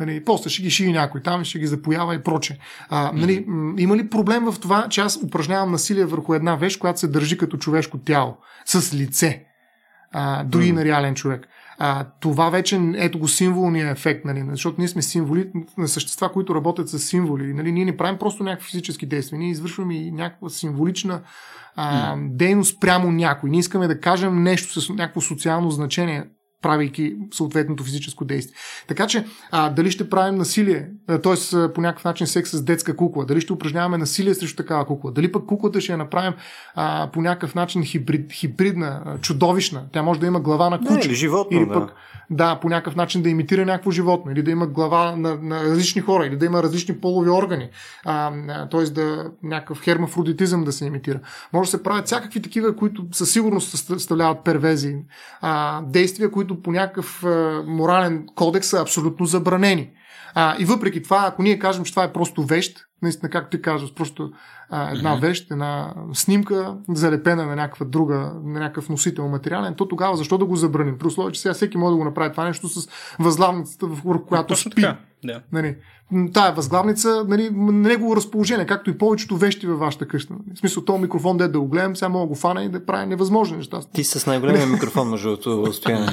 [0.00, 2.58] Нали, после ще ги шие някой там, ще ги запоява и проче.
[2.88, 3.46] А, нали,
[3.78, 7.38] има ли проблем в това, че аз упражнявам насилие върху една вещ, която се държи
[7.38, 9.44] като човешко тяло, с лице,
[10.12, 10.72] а, дори mm.
[10.72, 11.48] на реален човек?
[11.78, 16.54] А, това вече, ето го символния ефект, нали, защото ние сме символи на същества, които
[16.54, 17.54] работят с символи.
[17.54, 21.22] Нали, ние не правим просто някакви физически действия, ние извършваме и някаква символична
[21.76, 23.50] а, дейност прямо някой.
[23.50, 26.24] Ние искаме да кажем нещо с някакво социално значение
[26.62, 28.56] правейки съответното физическо действие.
[28.88, 31.72] Така че, а, дали ще правим насилие, т.е.
[31.74, 35.32] по някакъв начин секс с детска кукла, дали ще упражняваме насилие срещу такава кукла, дали
[35.32, 36.32] пък куклата ще я направим
[36.74, 40.92] а, по някакъв начин хибрид, хибридна, чудовищна, тя може да има глава на куче.
[40.94, 41.94] Не, или животно, или пък,
[42.30, 42.36] да.
[42.36, 46.02] да, по някакъв начин да имитира някакво животно, или да има глава на, на различни
[46.02, 47.68] хора, или да има различни полови органи,
[48.70, 48.84] т.е.
[48.90, 51.20] да някакъв хермафродитизъм да се имитира.
[51.52, 54.96] Може да се правят всякакви такива, които със сигурност съставляват первези,
[55.40, 59.90] а, действия, които които по някакъв а, морален кодекс са абсолютно забранени.
[60.34, 63.62] А, и въпреки това, ако ние кажем, че това е просто вещ, наистина, както ти
[63.62, 64.32] казваш, просто
[64.74, 65.20] а, една mm-hmm.
[65.20, 70.44] вещ, една снимка, залепена на някаква друга, на някакъв носител материален, то тогава защо да
[70.44, 70.98] го забраним?
[70.98, 74.56] При условие, че сега всеки може да го направи това нещо с възглавницата, в която
[74.56, 74.70] спи.
[74.70, 74.96] Така.
[75.24, 75.40] Да.
[75.52, 75.76] Нали,
[76.32, 80.32] тая възглавница, нали, негово разположение, както и повечето вещи във вашата къща.
[80.32, 80.56] Нали.
[80.56, 82.86] В смисъл, този микрофон, де да го гледам, сега мога да го фана и да
[82.86, 83.80] прави невъзможни неща.
[83.92, 86.08] Ти с най-големия микрофон, между другото, стояние.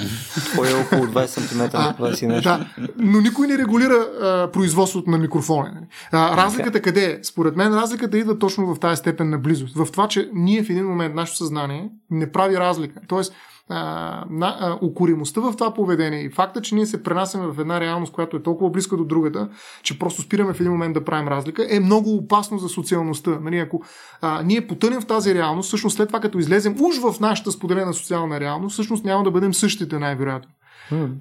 [0.55, 2.49] Той е около 20 см, 20 нещо.
[2.49, 2.65] Да,
[2.97, 5.71] но никой не регулира а, производството на микрофона.
[5.75, 5.85] Нали.
[6.11, 7.19] А, разликата къде е?
[7.23, 9.75] Според мен разликата идва точно в тази степен на близост.
[9.75, 13.01] В това, че ние в един момент, нашето съзнание не прави разлика.
[13.07, 13.33] Тоест,
[13.69, 18.37] а, укоримостта в това поведение и факта, че ние се пренасяме в една реалност, която
[18.37, 19.49] е толкова близка до другата,
[19.83, 23.39] че просто спираме в един момент да правим разлика, е много опасно за социалността.
[23.41, 23.83] Нали, ако
[24.21, 27.93] а, ние потънем в тази реалност, всъщност след това като излезем уж в нашата споделена
[27.93, 30.51] социална реалност, всъщност няма да бъдем същите най-вероятно.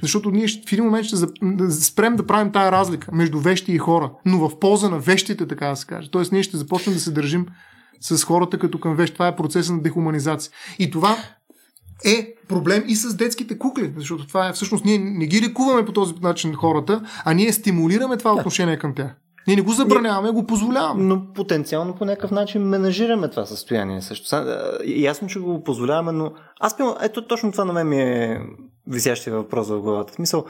[0.02, 1.16] Защото ние в един момент ще
[1.70, 5.68] спрем да правим тая разлика между вещи и хора, но в полза на вещите, така
[5.68, 6.10] да се каже.
[6.10, 7.46] Тоест ние ще започнем да се държим
[8.00, 9.14] с хората като към вещ.
[9.14, 10.52] Това е процесът на дехуманизация.
[10.78, 11.16] И това
[12.04, 15.92] е проблем и с детските кукли, защото това е всъщност ние не ги лекуваме по
[15.92, 18.36] този начин хората, а ние стимулираме това да.
[18.36, 19.16] отношение към тях.
[19.46, 21.04] Ние не го забраняваме, го позволяваме.
[21.04, 24.36] Но потенциално по някакъв начин менажираме това състояние също.
[24.86, 28.40] Ясно, че го позволяваме, но аз пил, ето точно това на мен ми е
[28.88, 30.12] висящия въпрос в главата.
[30.12, 30.44] Смисъл,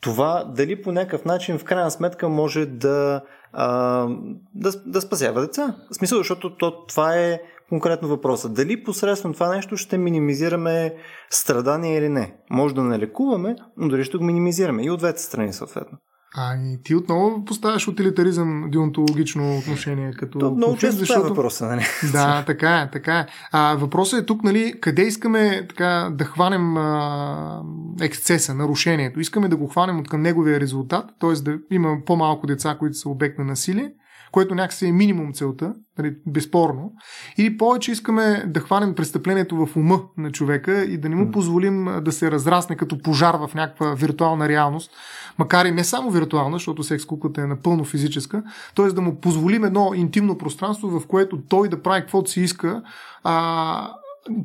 [0.00, 3.20] това дали по някакъв начин в крайна сметка може да,
[3.52, 4.06] а,
[4.54, 5.76] да, да спасява деца.
[5.90, 8.48] В смисъл, защото то, това е конкретно въпроса.
[8.48, 10.94] Дали посредством това нещо ще минимизираме
[11.30, 12.36] страдания или не?
[12.50, 15.98] Може да не лекуваме, но дали ще го минимизираме и от двете страни съответно.
[16.38, 20.12] А и ти отново поставяш утилитаризъм, дионтологично отношение.
[20.12, 21.26] Като То, много често защото...
[21.26, 21.82] е въпроса, нали?
[22.12, 23.26] Да, така е, така е.
[23.52, 27.62] А въпросът е тук, нали, къде искаме така, да хванем а,
[28.00, 29.20] ексцеса, нарушението.
[29.20, 31.32] Искаме да го хванем от към неговия резултат, т.е.
[31.32, 33.92] да има по-малко деца, които са обект на насилие,
[34.32, 36.92] което някакси е минимум целта, нали, безспорно,
[37.38, 41.88] или повече искаме да хванем престъплението в ума на човека и да не му позволим
[42.02, 44.90] да се разрасне като пожар в някаква виртуална реалност,
[45.38, 48.42] макар и не само виртуална, защото секс куклата е напълно физическа,
[48.74, 48.86] т.е.
[48.86, 52.82] да му позволим едно интимно пространство, в което той да прави каквото си иска,
[53.24, 53.90] а,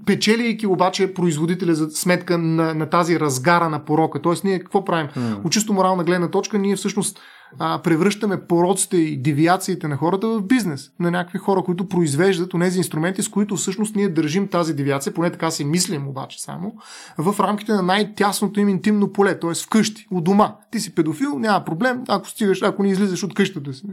[0.05, 4.21] печелийки обаче производителя за сметка на, на тази разгара на порока.
[4.21, 5.07] Тоест ние какво правим?
[5.07, 5.45] Mm.
[5.45, 7.19] От чисто морална гледна точка ние всъщност
[7.59, 10.91] а, превръщаме пороците и девиациите на хората в бизнес.
[10.99, 15.31] На някакви хора, които произвеждат тези инструменти, с които всъщност ние държим тази девиация, поне
[15.31, 16.75] така си мислим обаче само,
[17.17, 19.53] в рамките на най-тясното им интимно поле, т.е.
[19.53, 20.55] вкъщи, у дома.
[20.71, 23.83] Ти си педофил, няма проблем, ако стигаш, ако не излизаш от къщата си.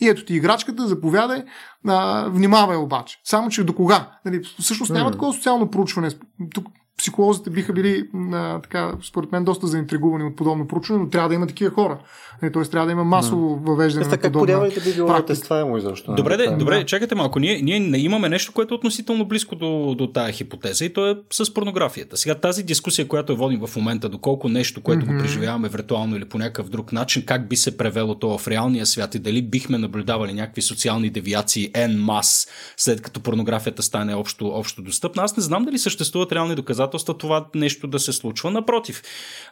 [0.00, 1.42] И ето ти играчката, заповядай,
[1.86, 3.20] а, внимавай обаче.
[3.24, 4.10] Само, че до кога?
[4.24, 6.10] Нали, всъщност няма такова социално проучване.
[6.54, 6.66] Тук
[6.98, 11.34] психолозите биха били, а, така, според мен, доста заинтригувани от подобно проучване, но трябва да
[11.34, 11.98] има такива хора.
[12.42, 12.62] Не, т.е.
[12.62, 16.14] трябва да има масово въвеждане на подобна как би било тестваемо изобщо?
[16.14, 16.84] Добре, де, добре да.
[16.84, 17.38] чакайте малко.
[17.38, 21.16] Ние, ние имаме нещо, което е относително близко до, до тая хипотеза и то е
[21.30, 22.16] с порнографията.
[22.16, 25.16] Сега тази дискусия, която е водим в момента, доколко нещо, което mm-hmm.
[25.16, 28.86] го преживяваме виртуално или по някакъв друг начин, как би се превело то в реалния
[28.86, 34.48] свят и дали бихме наблюдавали някакви социални девиации en мас, след като порнографията стане общо,
[34.48, 35.22] общо достъпна.
[35.22, 38.50] Аз не знам дали съществуват реални доказателства това нещо да се случва.
[38.50, 39.02] Напротив,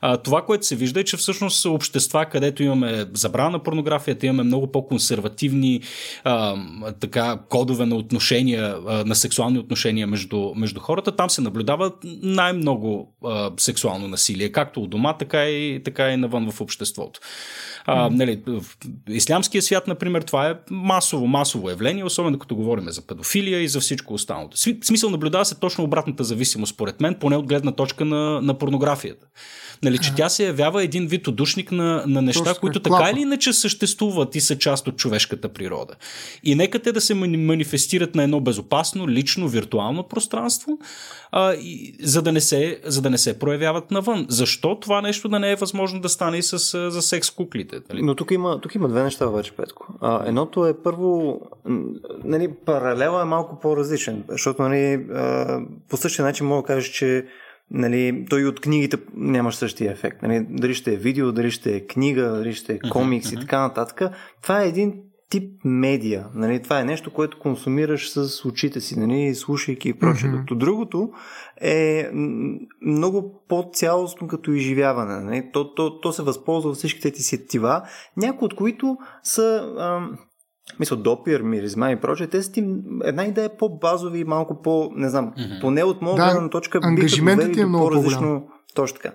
[0.00, 4.42] а, това, което се вижда е, че всъщност общества, където имаме забрана на порнографията, имаме
[4.42, 5.80] много по-консервативни
[6.24, 6.56] а,
[7.00, 11.16] така, кодове на отношения, а, на сексуални отношения между, между хората.
[11.16, 11.92] Там се наблюдава
[12.22, 17.20] най-много а, сексуално насилие, както у дома, така и, така и навън в обществото.
[17.84, 18.64] А, нали, в
[19.08, 23.80] ислямския свят, например, това е масово, масово явление, особено като говорим за педофилия и за
[23.80, 24.48] всичко останало.
[24.54, 28.58] В смисъл наблюдава се точно обратната зависимост, според мен, поне от гледна точка на, на
[28.58, 29.26] порнографията.
[29.82, 33.20] Нали, че тя се явява един вид удушник на, на неща, Точно, които така или
[33.20, 35.94] иначе съществуват и са част от човешката природа.
[36.44, 40.78] И нека те да се манифестират на едно безопасно, лично, виртуално пространство,
[41.32, 44.26] а, и, за, да не се, за да не се проявяват навън.
[44.28, 47.80] Защо това нещо да не е възможно да стане и с, за секс куклите?
[47.90, 48.02] Нали?
[48.02, 49.86] Но тук има, тук има две неща обаче, Петко.
[50.00, 51.40] А, едното е първо,
[52.24, 57.26] нали, паралела е малко по-различен, защото нали, а, по същия начин мога да кажа, че
[57.70, 60.22] нали, той от книгите нямаш същия ефект.
[60.22, 63.40] Нали, дали ще е видео, дали ще е книга, дали ще е комикс uh-huh, и
[63.40, 64.02] така нататък.
[64.42, 64.94] Това е един
[65.32, 66.26] тип медия.
[66.34, 66.62] Нали?
[66.62, 69.34] Това е нещо, което консумираш с очите си, нали?
[69.34, 70.30] слушайки и прочее.
[70.30, 70.56] Mm-hmm.
[70.56, 71.10] другото
[71.60, 72.10] е
[72.86, 75.20] много по-цялостно като изживяване.
[75.20, 75.50] Нали?
[75.52, 77.82] То, то, то се възползва всичките ти сетива,
[78.16, 79.74] някои от които са...
[79.78, 80.18] Ам,
[80.80, 82.64] мисля, допир, миризма и прочее, те са ти
[83.04, 85.60] една идея по-базови и малко по, не знам, mm-hmm.
[85.60, 88.48] поне от моя гледна да, точка биха довели е много по-различно.
[88.74, 89.14] Точно така.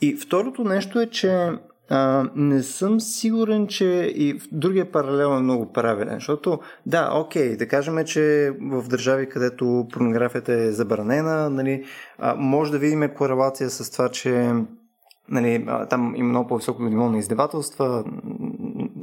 [0.00, 1.50] И второто нещо е, че
[1.90, 3.84] а, не съм сигурен, че
[4.16, 9.86] и другия паралел е много правилен, защото да, окей, да кажем, че в държави, където
[9.92, 11.84] порнографията е забранена, нали,
[12.18, 14.52] а, може да видим корелация с това, че
[15.28, 18.04] нали, там има много по-високо ниво на издевателства,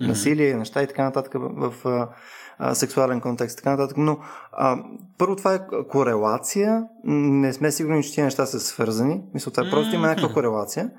[0.04, 0.08] mm-hmm.
[0.08, 3.98] насилие, неща и така нататък в, а, сексуален контекст, така нататък.
[3.98, 4.18] Но
[4.52, 4.78] а,
[5.18, 6.84] първо това е корелация.
[7.04, 9.22] Не сме сигурни, че тези неща са свързани.
[9.34, 10.92] Мисля, това е просто има някаква корелация.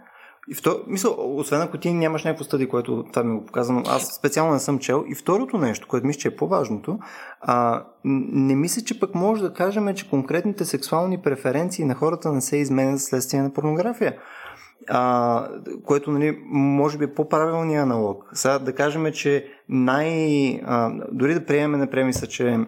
[0.51, 0.85] И втор...
[0.87, 4.53] Мисля, освен ако ти нямаш някакво стъди, което това ми го показва, но аз специално
[4.53, 5.05] не съм чел.
[5.09, 6.99] И второто нещо, което мисля, че е по-важното,
[7.41, 12.41] а, не мисля, че пък може да кажем, че конкретните сексуални преференции на хората не
[12.41, 14.17] се изменят следствие на порнография
[14.89, 15.49] а,
[15.85, 18.31] което нали, може би е по-правилният аналог.
[18.33, 20.61] Сега да кажем, че най...
[20.65, 22.59] А, дори да приемем на премиса, че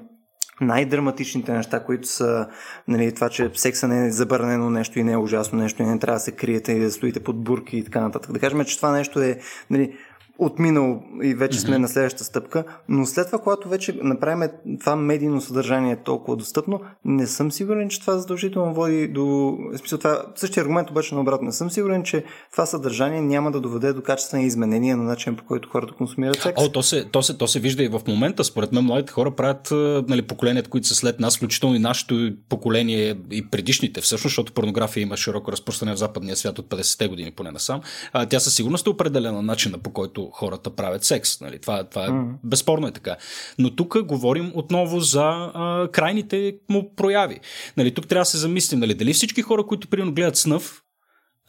[0.60, 2.48] най-драматичните неща, които са
[2.88, 5.98] нали, това, че секса не е забранено нещо и не е ужасно нещо и не
[5.98, 8.32] трябва да се криете и да стоите под бурки и така нататък.
[8.32, 9.38] Да кажем, че това нещо е
[9.70, 9.96] нали,
[10.38, 11.78] отминал и вече сме mm-hmm.
[11.78, 14.48] на следващата стъпка, но след това, когато вече направим
[14.80, 19.24] това медийно съдържание толкова достъпно, не съм сигурен, че това задължително води до...
[19.72, 21.46] В смисъл, това, същия аргумент обаче наобратно.
[21.46, 25.44] Не съм сигурен, че това съдържание няма да доведе до качествени изменения на начин по
[25.44, 26.62] който хората консумират секс.
[26.62, 28.44] О, то се, то, се, то се вижда и в момента.
[28.44, 29.68] Според мен младите хора правят
[30.08, 35.02] нали, поколението, които са след нас, включително и нашето поколение и предишните, всъщност, защото порнография
[35.02, 37.80] има широко разпространение в западния свят от 50-те години поне насам.
[38.12, 41.40] А, тя със сигурност е определена начина по който хората правят секс.
[41.40, 41.58] Нали?
[41.58, 42.34] Това, това е, mm.
[42.44, 43.16] безспорно е така.
[43.58, 47.40] Но тук говорим отново за а, крайните му прояви.
[47.76, 50.82] Нали, тук трябва да се замислим, нали, дали всички хора, които примерно гледат снъв,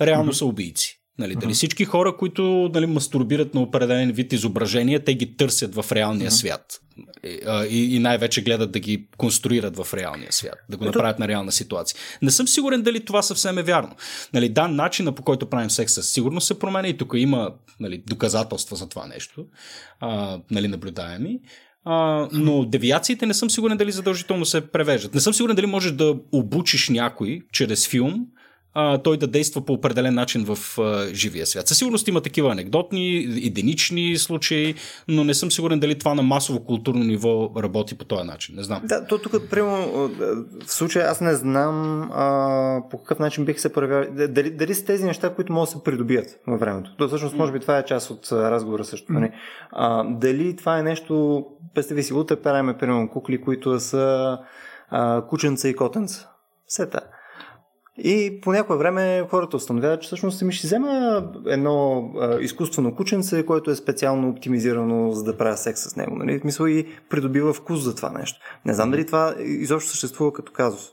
[0.02, 0.36] реално mm-hmm.
[0.36, 1.02] са убийци.
[1.20, 5.92] Нали, дали всички хора, които нали, мастурбират на определен вид изображения, те ги търсят в
[5.92, 6.34] реалния mm-hmm.
[6.34, 6.82] свят.
[7.70, 10.90] И, и, най-вече гледат да ги конструират в реалния свят, да го Ето...
[10.90, 12.00] направят на реална ситуация.
[12.22, 13.96] Не съм сигурен дали това съвсем е вярно.
[14.34, 18.04] Нали, да, начина по който правим секс със сигурност се променя и тук има нали,
[18.08, 19.46] доказателства за това нещо,
[20.00, 21.40] а, нали, наблюдаеми.
[21.86, 25.14] А, но девиациите не съм сигурен дали задължително се превеждат.
[25.14, 28.28] Не съм сигурен дали можеш да обучиш някой чрез филм
[28.80, 31.68] а, той да действа по определен начин в а, живия свят.
[31.68, 34.76] Със сигурност има такива анекдотни, единични случаи,
[35.08, 38.56] но не съм сигурен дали това на масово културно ниво работи по този начин.
[38.56, 38.82] Не знам.
[38.84, 39.78] Да, то тук, прямо,
[40.66, 44.28] в случая аз не знам а, по какъв начин бих се проявял.
[44.28, 46.96] Дали, дали са тези неща, които могат да се придобият във времето.
[46.98, 49.14] То всъщност, може би, това е част от разговора също.
[49.14, 49.32] Mm.
[49.72, 54.38] А, дали това е нещо, представи си, утре правиме, примерно, кукли, които са
[54.90, 56.30] а, кученца и котенца.
[56.68, 57.02] Сета.
[57.98, 63.46] И по някое време хората установяват, че всъщност ми ще взема едно а, изкуствено кученце,
[63.46, 66.16] което е специално оптимизирано за да правя секс с него.
[66.16, 66.40] Нали?
[66.40, 68.40] Смисъл и придобива вкус за това нещо.
[68.66, 70.90] Не знам дали това изобщо съществува като казус.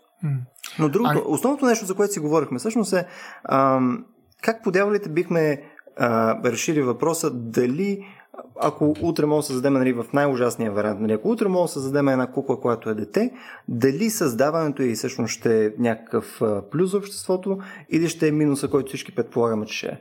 [0.78, 1.30] Но другото, а...
[1.30, 3.06] основното нещо, за което си говорихме, всъщност е
[3.44, 3.80] а,
[4.42, 5.62] как по дяволите бихме
[5.96, 8.06] а, решили въпроса дали
[8.60, 12.08] ако утре може да създадем нали, в най-ужасния вариант, нали, ако утре може да създадем
[12.08, 13.30] една кукла, която е дете,
[13.68, 17.58] дали създаването и всъщност ще е някакъв плюс за обществото
[17.90, 20.00] или ще е минуса, който всички предполагаме, че ще е?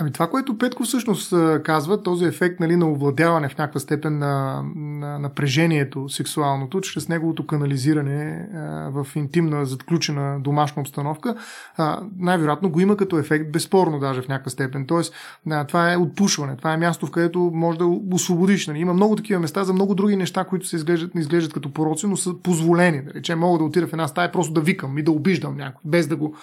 [0.00, 1.34] Ами това, което Петко всъщност
[1.64, 7.46] казва, този ефект нали, на овладяване в някаква степен на, на напрежението сексуалното, чрез неговото
[7.46, 8.58] канализиране а,
[8.90, 11.36] в интимна, задключена домашна обстановка,
[11.76, 14.86] а, най-вероятно го има като ефект, безспорно даже в някаква степен.
[14.86, 15.14] Тоест,
[15.50, 18.66] а, това е отпушване, това е място, в където може да освободиш.
[18.66, 18.78] Нали.
[18.78, 22.06] Има много такива места за много други неща, които се изглеждат, не изглеждат като пороци,
[22.06, 23.02] но са позволени.
[23.02, 25.80] Да речем, мога да отида в една стая просто да викам и да обиждам някой,
[25.84, 26.36] без да го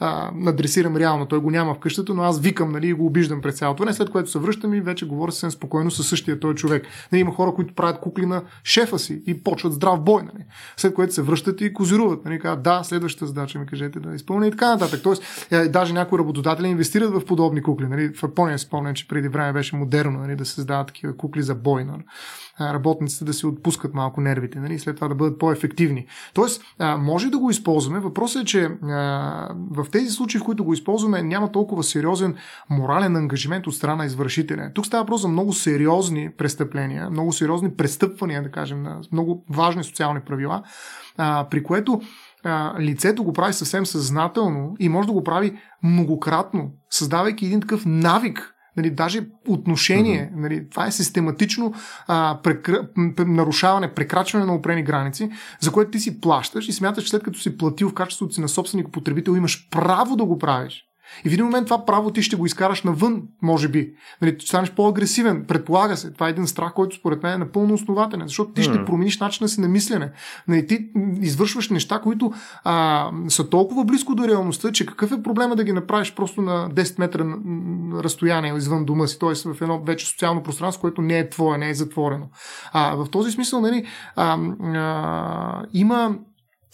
[0.00, 1.26] а, надресирам реално.
[1.26, 3.94] Той го няма в къщата, но аз викам нали, и го обиждам през цялото време,
[3.94, 6.86] след което се връщам и вече говоря съвсем спокойно с същия той човек.
[7.12, 10.22] Нали, има хора, които правят кукли на шефа си и почват здрав бой.
[10.22, 10.44] Нали.
[10.76, 12.24] След което се връщат и козируват.
[12.24, 15.00] Нали, казват, да, следващата задача ми кажете да изпълня и така нататък.
[15.02, 17.86] Тоест, е, даже някои работодатели инвестират в подобни кукли.
[17.86, 18.12] Нали.
[18.14, 21.84] В Япония спомням, че преди време беше модерно нали, да създават такива кукли за бой.
[21.84, 22.02] Нали
[22.60, 26.06] работниците да си отпускат малко нервите, нали, след това да бъдат по-ефективни.
[26.34, 26.62] Тоест,
[26.98, 28.00] може да го използваме.
[28.00, 28.68] Въпросът е, че
[29.70, 32.34] в тези случаи, в които го използваме, няма толкова сериозен
[32.70, 34.70] морален ангажимент от страна на извършителя.
[34.74, 39.84] Тук става въпрос за много сериозни престъпления, много сериозни престъпвания, да кажем, на много важни
[39.84, 40.62] социални правила,
[41.50, 42.00] при което
[42.78, 48.54] лицето го прави съвсем съзнателно и може да го прави многократно, създавайки един такъв навик
[48.78, 50.40] Нали, даже отношение, mm-hmm.
[50.40, 51.74] нали, това е систематично
[52.06, 52.72] а, прекр...
[53.18, 57.38] нарушаване, прекрачване на опрени граници, за което ти си плащаш и смяташ, че след като
[57.38, 60.87] си платил в качеството си на собственик потребител, имаш право да го правиш.
[61.24, 63.92] И в един момент това право ти ще го изкараш навън, може би.
[64.22, 66.12] Нали, ще станеш по-агресивен, предполага се.
[66.12, 69.48] Това е един страх, който според мен е напълно основателен, защото ти ще промениш начина
[69.48, 70.10] си на мислене.
[70.48, 70.88] Нали, ти
[71.20, 72.32] извършваш неща, които
[72.64, 76.70] а, са толкова близко до реалността, че какъв е проблема да ги направиш просто на
[76.70, 77.24] 10 метра
[78.02, 79.52] разстояние извън дома си, т.е.
[79.52, 82.26] в едно вече социално пространство, което не е твое, не е затворено.
[82.72, 83.86] А, в този смисъл, нали,
[84.16, 84.38] а,
[84.74, 86.18] а, има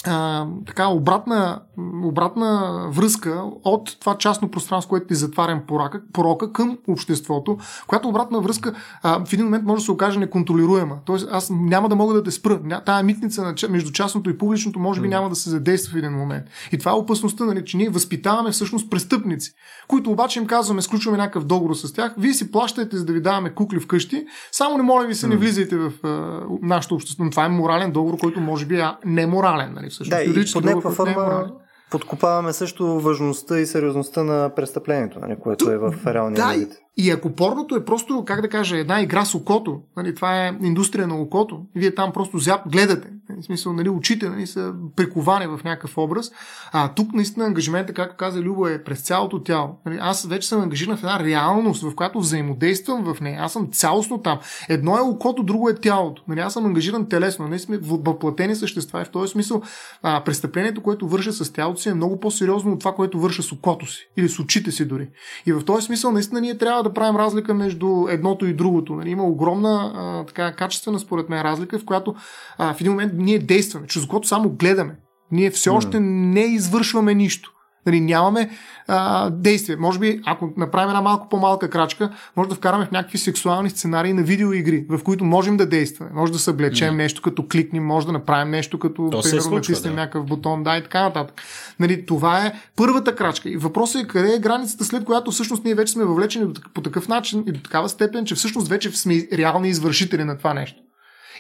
[0.07, 1.61] а, така обратна,
[2.05, 8.41] обратна връзка от това частно пространство, което ти затварям порока, порока към обществото, която обратна
[8.41, 10.97] връзка а, в един момент може да се окаже неконтролируема.
[11.05, 12.81] Тоест аз няма да мога да те спра.
[12.87, 16.13] Тая митница на, между частното и публичното може би няма да се задейства в един
[16.13, 16.45] момент.
[16.73, 19.55] И това е опасността, нали, че ние възпитаваме всъщност престъпници,
[19.89, 23.21] които обаче им казваме, сключваме някакъв договор с тях, вие си плащате за да ви
[23.21, 27.31] даваме кукли вкъщи, само не моля ви се не влизайте в а, нашето общество.
[27.31, 29.75] Това е морален договор, който може би е неморален.
[29.75, 30.25] Нали, всъщност.
[30.35, 31.53] Да, и под някаква форма
[31.91, 36.84] подкопаваме също важността и сериозността на престъплението, нали, което е в реалния да, вид.
[36.97, 40.57] И ако порното е просто, как да кажа, една игра с окото, нали, това е
[40.63, 44.75] индустрия на окото, вие там просто зяп, гледате, нали, в смисъл, нали, очите нали, са
[44.97, 46.31] приковани в някакъв образ,
[46.73, 49.79] а тук наистина ангажимента, както каза Любо, е през цялото тяло.
[49.87, 53.41] Нали, аз вече съм ангажиран в една реалност, в която взаимодействам в нея.
[53.41, 54.39] Аз съм цялостно там.
[54.69, 56.23] Едно е окото, друго е тялото.
[56.29, 57.49] Нали, аз съм ангажиран телесно.
[57.49, 59.63] Ние сме въплатени същества и в този смисъл
[60.03, 63.53] а, престъплението, което върша с тялото си е много по-сериозно от това, което върша с
[63.53, 65.09] окото си или с очите си дори.
[65.47, 68.95] И в този смисъл наистина ние трябва да правим разлика между едното и другото.
[68.95, 72.15] Нали, има огромна а, така, качествена, според мен, разлика, в която
[72.59, 74.97] а, в един момент ние действаме, чрез което само гледаме.
[75.33, 77.54] Ние все още не извършваме нищо.
[77.87, 78.51] Нали, нямаме
[78.89, 79.77] а, действие.
[79.77, 84.13] Може би, ако направим една малко по-малка крачка, може да вкараме в някакви сексуални сценарии
[84.13, 86.11] на видеоигри, в които можем да действаме.
[86.15, 86.97] Може да съблечем mm.
[86.97, 90.01] нещо, като кликнем, може да направим нещо, като То примерно натиснем да.
[90.01, 91.43] някакъв бутон, да и така нататък.
[91.81, 93.51] Нали, това е първата крачка.
[93.51, 97.09] И въпросът е къде е границата, след която всъщност ние вече сме въвлечени по такъв
[97.09, 100.81] начин и до такава степен, че всъщност вече сме реални извършители на това нещо.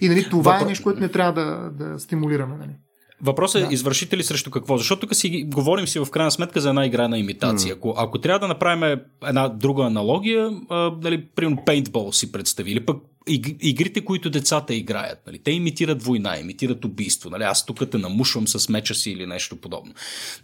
[0.01, 0.65] И нали, това Въпро...
[0.65, 2.57] е нещо, което не трябва да, да стимулираме.
[2.57, 2.77] Нали.
[3.25, 3.75] Въпросът е да.
[3.75, 4.79] извършители срещу какво?
[4.79, 7.75] Защото тук си говорим си в крайна сметка за една игра на имитация.
[7.75, 7.77] Mm.
[7.77, 12.87] Ако, ако трябва да направим една друга аналогия, а, нали, примерно пейнтбол си представи, или
[12.87, 12.97] пък
[13.61, 15.23] игрите, които децата играят.
[15.27, 17.31] Нали, те имитират война, имитират убийство.
[17.31, 19.95] Нали, аз тук те намушвам с меча си или нещо подобно.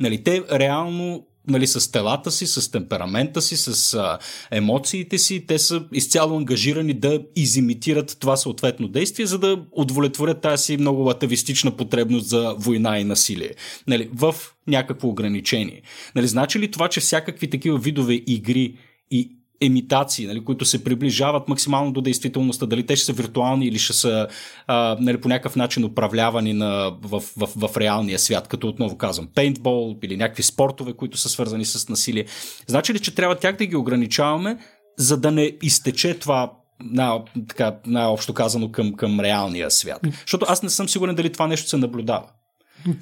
[0.01, 4.19] Нали, те реално нали, с телата си, с темперамента си, с а,
[4.51, 10.65] емоциите си, те са изцяло ангажирани да изимитират това съответно действие, за да удовлетворят тази
[10.65, 13.51] си много атавистична потребност за война и насилие.
[13.87, 14.35] Нали, в
[14.67, 15.83] някакво ограничение.
[16.15, 18.75] Нали, значи ли това, че всякакви такива видове игри
[19.11, 23.79] и емитации, нали, които се приближават максимално до действителността, дали те ще са виртуални или
[23.79, 24.29] ще са
[24.67, 29.29] а, нали, по някакъв начин управлявани на, в, в, в, реалния свят, като отново казвам,
[29.35, 32.25] пейнтбол или някакви спортове, които са свързани с насилие.
[32.67, 34.59] Значи ли, че трябва тях да ги ограничаваме,
[34.99, 40.01] за да не изтече това на, така, най-общо казано към, към реалния свят?
[40.21, 42.27] Защото аз не съм сигурен дали това нещо се наблюдава.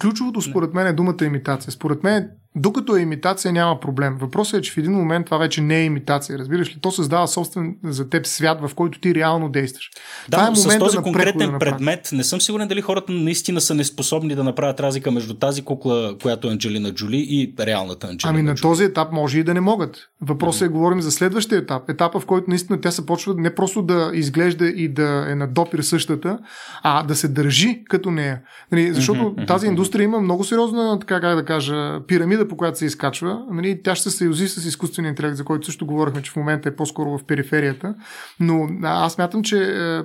[0.00, 1.72] Ключовото според мен е думата имитация.
[1.72, 4.16] Според мен докато е имитация, няма проблем.
[4.20, 6.38] Въпросът е, че в един момент това вече не е имитация.
[6.38, 6.78] Разбираш ли?
[6.80, 9.90] То създава собствен за теб свят, в който ти реално действаш.
[10.28, 13.74] Да, това е с този конкретен да предмет не съм сигурен дали хората наистина са
[13.74, 18.42] неспособни да направят разлика между тази кукла, която е Анджелина Джоли и реалната Анджелина Ами
[18.42, 18.62] на Джоли.
[18.62, 19.96] този етап може и да не могат.
[20.20, 21.90] Въпросът е, говорим за следващия етап.
[21.90, 25.46] Етапа, в който наистина тя се почва не просто да изглежда и да е на
[25.46, 26.38] допир същата,
[26.82, 28.40] а да се държи като нея.
[28.72, 29.46] Нали, защото mm-hmm.
[29.46, 33.82] тази индустрия има много сериозна, така как да кажа, пирамида по която се изкачва, нали,
[33.82, 36.76] тя ще се съюзи с изкуствения интелект, за който също говорихме, че в момента е
[36.76, 37.94] по-скоро в периферията.
[38.40, 40.02] Но аз мятам, че е,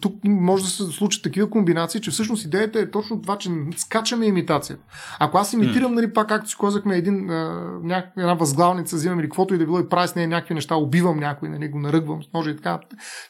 [0.00, 4.26] тук може да се случат такива комбинации, че всъщност идеята е точно това, че скачаме
[4.26, 4.82] имитацията.
[5.18, 5.94] Ако аз имитирам, mm.
[5.94, 7.26] нали, пак както си казахме, един,
[7.82, 10.76] ня, една възглавница, взимам или каквото и да било и правя с нея някакви неща,
[10.76, 12.78] убивам някой, нали, го наръгвам с ножа и така.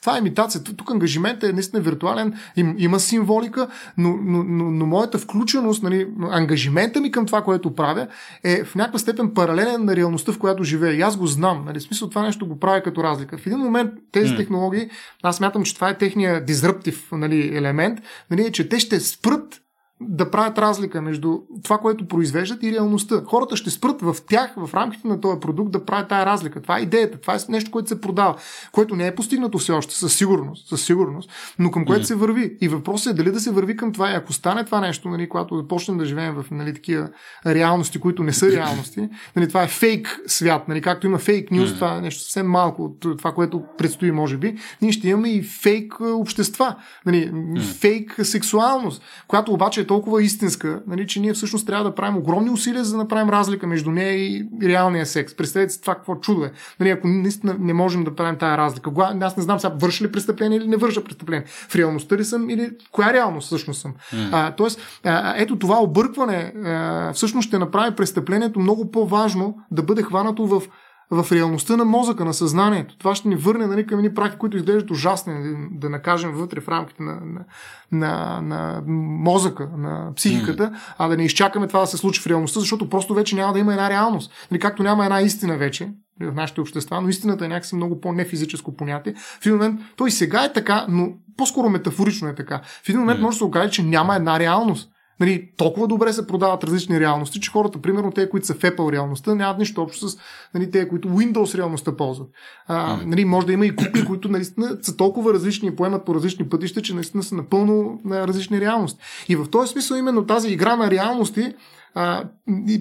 [0.00, 0.62] Това е имитация.
[0.62, 3.68] Тук ангажиментът е наистина виртуален, им, има символика,
[3.98, 8.06] но, но, но, но моята включеност, нали, ангажимента ми към това, което правя,
[8.44, 10.92] е в някаква степен паралелен на реалността, в която живее.
[10.92, 11.64] И аз го знам.
[11.64, 11.78] Нали?
[11.78, 13.38] В смисъл това нещо го правя като разлика.
[13.38, 14.36] В един момент тези mm.
[14.36, 14.90] технологии,
[15.22, 17.98] аз мятам, че това е техния дизръптив нали, елемент,
[18.30, 19.60] нали, че те ще спрат
[20.08, 23.22] да правят разлика между това, което произвеждат и реалността.
[23.26, 26.62] Хората ще спрат в тях, в рамките на този продукт, да правят тази разлика.
[26.62, 27.20] Това е идеята.
[27.20, 28.34] Това е нещо, което се продава,
[28.72, 32.06] което не е постигнато все още, със сигурност, със сигурност, но към което mm.
[32.06, 32.56] се върви.
[32.60, 34.10] И въпросът е дали да се върви към това.
[34.10, 37.08] И ако стане това нещо, нали, когато започнем да живеем в нали, такива
[37.46, 40.68] реалности, които не са реалности, нали, това е фейк свят.
[40.68, 41.74] Нали, както има фейк нюз, mm.
[41.74, 44.56] това е нещо съвсем малко от това, което предстои, може би.
[44.82, 46.76] Ние ще имаме и фейк общества.
[47.06, 47.60] Нали, mm.
[47.60, 52.50] Фейк сексуалност, която обаче е толкова истинска, нали, че ние всъщност трябва да правим огромни
[52.50, 55.36] усилия, за да направим разлика между нея и реалния секс.
[55.36, 56.52] Представете си това какво чудо е.
[56.80, 58.90] Нали, ако наистина не можем да правим тази разлика.
[59.20, 61.44] Аз не знам сега върша ли престъпление или не върша престъпление.
[61.46, 63.94] В реалността ли съм или коя реалност всъщност съм.
[64.14, 64.28] Mm.
[64.32, 70.02] А, тоест, а, ето това объркване а, всъщност ще направи престъплението много по-важно да бъде
[70.02, 70.62] хванато в
[71.10, 72.98] в реалността на мозъка, на съзнанието.
[72.98, 75.34] Това ще ни върне нали, към едни практики, които изглеждат ужасни,
[75.70, 77.44] да накажем вътре в рамките на, на,
[77.92, 78.82] на, на
[79.22, 80.94] мозъка, на психиката, mm.
[80.98, 83.58] а да не изчакаме това да се случи в реалността, защото просто вече няма да
[83.58, 84.32] има една реалност.
[84.50, 88.76] Нали, както няма една истина вече в нашите общества, но истината е някакси много по-нефизическо
[88.76, 89.14] понятие.
[89.14, 92.60] В един момент, той сега е така, но по-скоро метафорично е така.
[92.84, 93.22] В един момент mm.
[93.22, 94.90] може да се окаже, че няма една реалност.
[95.20, 98.92] Нали, толкова добре се продават различни реалности, че хората, примерно те, които са в Apple
[98.92, 100.18] реалността, нямат нищо общо с
[100.54, 102.28] нали, те, които Windows реалността ползват.
[102.66, 106.14] А, нали, може да има и купи, които наистина са толкова различни и поемат по
[106.14, 109.00] различни пътища, че наистина са напълно на различни реалности.
[109.28, 111.54] И в този смисъл именно тази игра на реалности
[111.94, 112.24] а,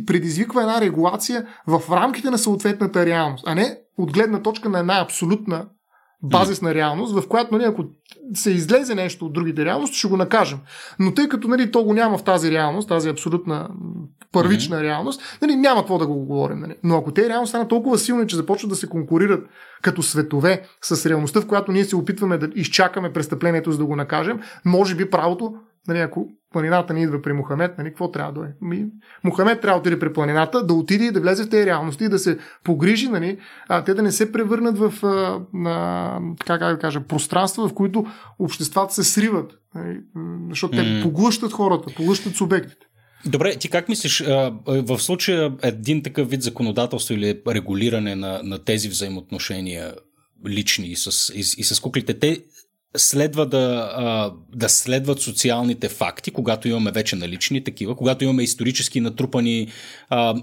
[0.05, 5.01] предизвиква една регулация в рамките на съответната реалност, а не от гледна точка на една
[5.01, 5.65] абсолютна
[6.23, 7.85] базисна реалност, в която, нали, ако
[8.33, 10.59] се излезе нещо от другите реалности, ще го накажем.
[10.99, 13.69] Но тъй като нали, то го няма в тази реалност, тази абсолютна
[14.31, 14.83] първична mm-hmm.
[14.83, 16.59] реалност, нали, няма какво да го говорим.
[16.59, 16.75] Нали.
[16.83, 19.47] Но ако те реално станат толкова силни, че започват да се конкурират
[19.81, 23.95] като светове с реалността, в която ние се опитваме да изчакаме престъплението, за да го
[23.95, 25.53] накажем, може би правото
[25.87, 28.51] Нали, ако планината не идва при Мухамед, нали, какво трябва да е?
[28.61, 28.85] Ми,
[29.23, 32.09] Мухамед трябва да отиде при планината, да отиде и да влезе в тези реалности и
[32.09, 33.37] да се погрижи, нали,
[33.69, 37.73] а те да не се превърнат в а, на, така, как да кажа, пространства, в
[37.73, 38.05] които
[38.39, 39.51] обществата се сриват.
[39.75, 39.99] Нали,
[40.49, 40.97] защото mm.
[40.97, 42.85] те поглъщат хората, поглъщат субектите.
[43.25, 44.23] Добре, ти как мислиш,
[44.67, 49.93] в случая един такъв вид законодателство или регулиране на, на тези взаимоотношения
[50.47, 52.43] лични и с, и, и с куклите, те
[52.97, 59.67] следва да, да следват социалните факти, когато имаме вече налични такива, когато имаме исторически натрупани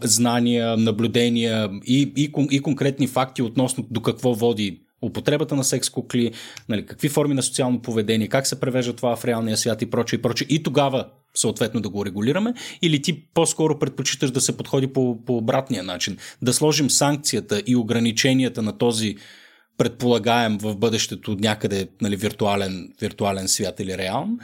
[0.02, 6.32] знания, наблюдения и, и, и конкретни факти относно до какво води употребата на секс кукли,
[6.68, 10.18] нали, какви форми на социално поведение, как се превежда това в реалния свят и прочее
[10.18, 10.46] и прочее.
[10.50, 15.36] И тогава съответно да го регулираме, или ти по-скоро предпочиташ да се подходи по, по
[15.36, 19.16] обратния начин, да сложим санкцията и ограниченията на този
[19.80, 24.38] предполагаем в бъдещето някъде нали, виртуален, виртуален свят или реален,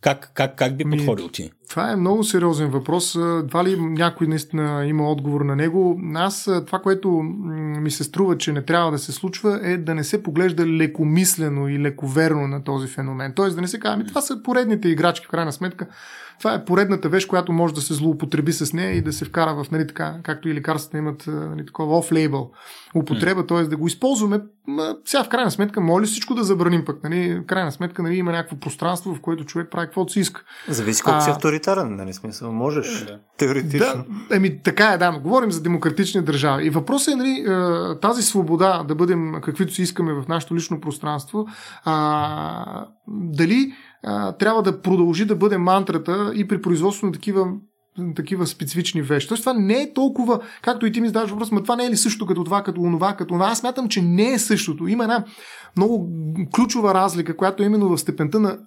[0.00, 1.50] как, как, как би подходил ти?
[1.68, 3.12] Това е много сериозен въпрос.
[3.48, 6.00] Това ли някой наистина има отговор на него?
[6.14, 7.10] Аз това, което
[7.80, 11.68] ми се струва, че не трябва да се случва, е да не се поглежда лекомислено
[11.68, 13.32] и лековерно на този феномен.
[13.36, 15.86] Тоест да не се казва, ами това са поредните играчки, в крайна сметка.
[16.40, 19.54] Това е поредната вещ, която може да се злоупотреби с нея и да се вкара
[19.54, 22.50] в, нали, така, както и лекарствата имат нали, такова оф-лейбъл
[22.94, 23.62] употреба, т.е.
[23.62, 24.40] да го използваме.
[25.04, 27.04] Сега в крайна сметка, моля всичко да забраним пък.
[27.04, 27.40] Нали?
[27.40, 30.42] В крайна сметка нали, има някакво пространство, в което човек прави каквото си иска.
[30.68, 31.20] Зависи колко а...
[31.20, 32.52] си авторитарен, нали смисъл.
[32.52, 33.04] Можеш.
[33.04, 33.18] Да.
[33.36, 34.04] Теоретично.
[34.28, 36.66] Да, еми, така е, да, но говорим за демократични държави.
[36.66, 37.44] И въпросът е нали,
[38.00, 41.46] тази свобода да бъдем каквито си искаме в нашето лично пространство,
[41.84, 43.72] а, дали
[44.38, 47.46] трябва да продължи да бъде мантрата и при производство на такива
[48.16, 49.28] такива специфични вещи.
[49.28, 51.90] Тоест това не е толкова, както и ти ми задаваш въпрос, но това не е
[51.90, 53.46] ли също като това, като онова, като това.
[53.46, 54.86] Аз смятам, че не е същото.
[54.86, 55.24] Има една
[55.76, 56.08] много
[56.54, 58.58] ключова разлика, която е именно в степента на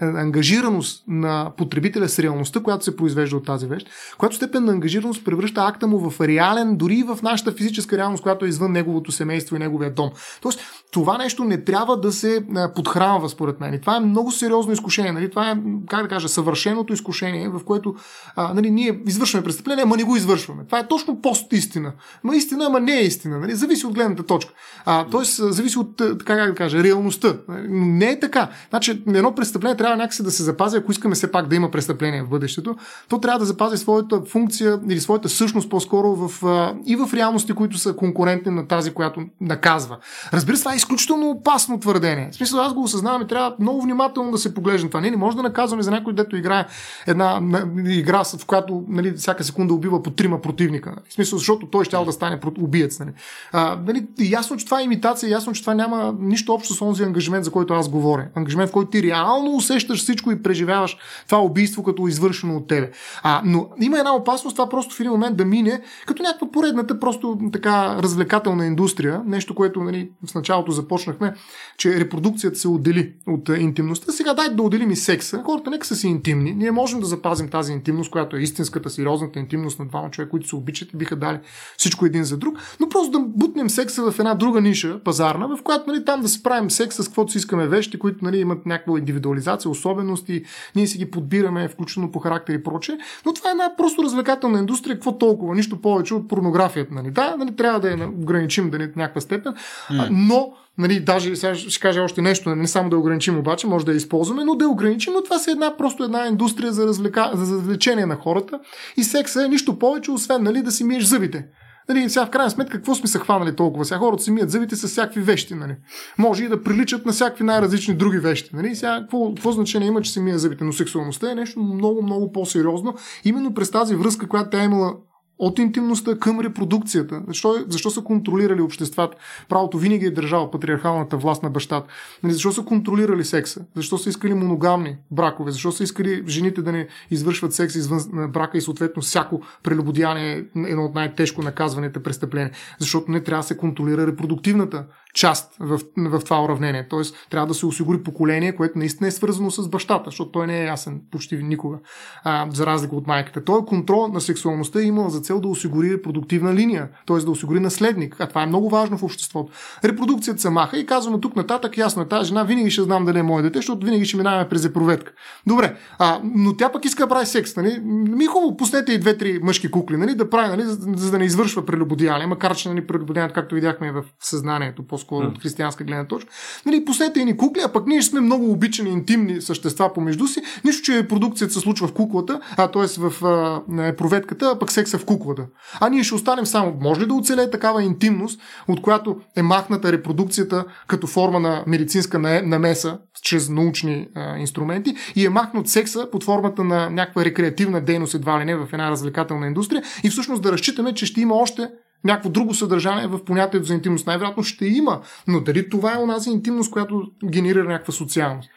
[0.00, 3.88] ангажираност на потребителя с реалността, която се произвежда от тази вещ,
[4.18, 8.22] която степен на ангажираност превръща акта му в реален, дори и в нашата физическа реалност,
[8.22, 10.10] която е извън неговото семейство и неговия дом.
[10.42, 10.60] Тоест,
[10.92, 12.44] това нещо не трябва да се
[12.74, 13.74] подхранва, според мен.
[13.74, 15.12] И това е много сериозно изкушение.
[15.12, 15.30] Нали?
[15.30, 15.56] Това е,
[15.88, 17.94] как да кажа, съвършеното изкушение, в което
[18.36, 20.64] а, нали, ние извършваме престъпление, ама не го извършваме.
[20.64, 21.92] Това е точно пост-истина.
[22.24, 23.38] Ма истина, ама не е истина.
[23.38, 23.54] Нали?
[23.54, 24.52] Зависи от гледната точка.
[24.84, 27.36] А, тоест, зависи от, така как да кажа, реалността.
[27.68, 28.48] Не е така.
[28.70, 32.22] Значи, едно престъпление трябва някакси да се запази, ако искаме все пак да има престъпление
[32.22, 32.76] в бъдещето,
[33.08, 36.42] то трябва да запази своята функция или своята същност по-скоро в,
[36.86, 39.96] и в реалности, които са конкурентни на тази, която наказва.
[40.32, 42.28] Разбира се, това е изключително опасно твърдение.
[42.32, 45.00] В смисъл, аз го осъзнавам и трябва много внимателно да се поглеждам това.
[45.00, 46.66] Не, не може да наказваме за някой, дето играе
[47.06, 47.40] една
[47.86, 50.94] игра, в която нали, всяка секунда убива по трима противника.
[51.08, 52.98] В смисъл, защото той ще да стане убиец.
[52.98, 53.10] Нали.
[53.52, 57.02] А, нали, ясно, че това е имитация, ясно, че това няма нищо общо с онзи
[57.02, 58.28] ангажимент, за който аз говоря.
[58.34, 60.96] Ангажимент, в който ти реално усещаш всичко и преживяваш
[61.26, 62.90] това убийство като извършено от тебе.
[63.22, 67.00] А, но има една опасност това просто в един момент да мине като някаква поредната
[67.00, 71.34] просто така развлекателна индустрия, нещо, което нали, в началото започнахме,
[71.76, 74.12] че репродукцията се отдели от интимността.
[74.12, 75.42] Сега дай да отделим и секса.
[75.44, 76.52] Хората нека са си интимни.
[76.52, 80.48] Ние можем да запазим тази интимност, която е истинската, сериозната интимност на двама човека, които
[80.48, 81.38] се обичат и биха дали
[81.76, 85.62] всичко един за друг, но просто да бутнем секса в една друга ниша, пазарна, в
[85.62, 88.66] която нали, там да си правим секс с каквото си искаме вещи, които нали, имат
[88.66, 90.44] някаква индивидуализация, особености,
[90.76, 92.98] ние си ги подбираме, включително по характер и проче.
[93.26, 96.94] Но това е една просто развлекателна индустрия, какво толкова, нищо повече от порнографията.
[96.94, 97.10] Нали.
[97.10, 99.54] Да, нали, трябва да я ограничим да в някаква степен,
[99.90, 100.08] mm.
[100.10, 103.92] но Нали, даже сега ще кажа още нещо, не само да ограничим обаче, може да
[103.92, 107.30] я използваме, но да я ограничим, но това е една, просто една индустрия за, развлека,
[107.34, 108.60] за развлечение на хората
[108.96, 111.46] и секса е нищо повече, освен нали, да си миеш зъбите.
[111.88, 113.84] Нали, сега в крайна сметка, какво сме се хванали толкова?
[113.84, 115.54] Сега хората си мият зъбите с всякакви вещи.
[115.54, 115.76] Нали?
[116.18, 118.50] Може и да приличат на всякакви най-различни други вещи.
[118.56, 118.74] Нали?
[118.74, 120.64] Сега, какво, какво значение има, че се мият зъбите?
[120.64, 122.94] Но сексуалността е нещо много, много по-сериозно.
[123.24, 124.94] Именно през тази връзка, която тя е имала
[125.38, 127.22] от интимността към репродукцията.
[127.28, 129.16] Защо, защо са контролирали обществата?
[129.48, 131.88] Правото винаги е държава патриархалната власт на бащата.
[132.22, 133.64] Нали, защо са контролирали секса?
[133.74, 135.50] Защо са искали моногамни бракове?
[135.50, 140.44] Защо са искали жените да не извършват секс извън брака и съответно всяко прелюбодеяние е
[140.56, 142.50] едно от най-тежко наказваните престъпления?
[142.78, 144.84] Защото не трябва да се контролира репродуктивната
[145.16, 146.86] част в, в това уравнение.
[146.88, 150.60] Тоест, трябва да се осигури поколение, което наистина е свързано с бащата, защото той не
[150.60, 151.76] е ясен почти никога,
[152.24, 153.44] а, за разлика от майката.
[153.44, 157.16] Той контрол на сексуалността е имал за цел да осигури репродуктивна линия, т.е.
[157.16, 158.16] да осигури наследник.
[158.18, 159.52] А това е много важно в обществото.
[159.84, 163.18] Репродукцията се маха и казваме тук нататък, ясно е, тази жена винаги ще знам дали
[163.18, 165.12] е мое дете, защото винаги ще минаваме през проветка.
[165.46, 167.56] Добре, а, но тя пък иска да прави секс.
[167.56, 167.80] Нали?
[167.84, 170.14] Ми хубаво, пуснете и две-три мъжки кукли, нали?
[170.14, 170.62] да прави, нали?
[170.62, 175.26] за, за да не извършва прелюбодеяние, макар че нали, прелюбодеянието, както видяхме в съзнанието, по-скоро
[175.26, 176.30] от християнска гледна точка.
[176.66, 180.42] Нали, пуснете ни кукли, а пък ние сме много обичани интимни същества помежду си.
[180.64, 183.00] Нищо, че продукцията се случва в куклата, а т.е.
[183.00, 185.46] в а, проветката, а пък секса в куклата.
[185.80, 186.76] А ние ще останем само.
[186.80, 192.18] Може ли да оцелее такава интимност, от която е махната репродукцията като форма на медицинска
[192.18, 198.14] намеса чрез научни а, инструменти и е махнат секса под формата на някаква рекреативна дейност,
[198.14, 201.68] едва ли не в една развлекателна индустрия и всъщност да разчитаме, че ще има още
[202.04, 204.06] някакво друго съдържание в понятието за интимност.
[204.06, 208.50] Най-вероятно ще има, но дали това е онази интимност, която генерира някаква социалност?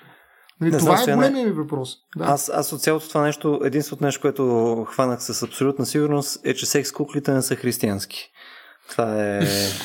[0.62, 1.98] Нали, това знам, е големия ми въпрос.
[2.18, 2.24] Да.
[2.24, 6.66] Аз, аз от цялото това нещо, единственото нещо, което хванах с абсолютна сигурност е, че
[6.66, 8.32] секс куклите не са християнски.
[8.92, 9.40] Това е.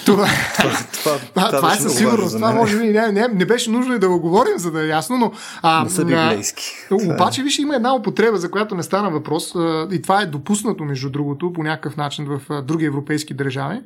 [0.07, 0.27] това,
[0.57, 2.35] това, това, това, това е със сигурност.
[2.35, 4.89] Това може би не, не, не беше нужно и да го говорим, за да е
[4.89, 5.33] ясно, но.
[5.63, 6.65] А, не са библейски.
[6.91, 9.55] Обаче, виж, има една употреба, за която не стана въпрос,
[9.93, 13.81] и това е допуснато, между другото, по някакъв начин в други европейски държави.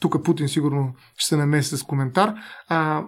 [0.00, 2.34] Тук Путин сигурно ще се намеси с коментар.
[2.68, 3.04] А,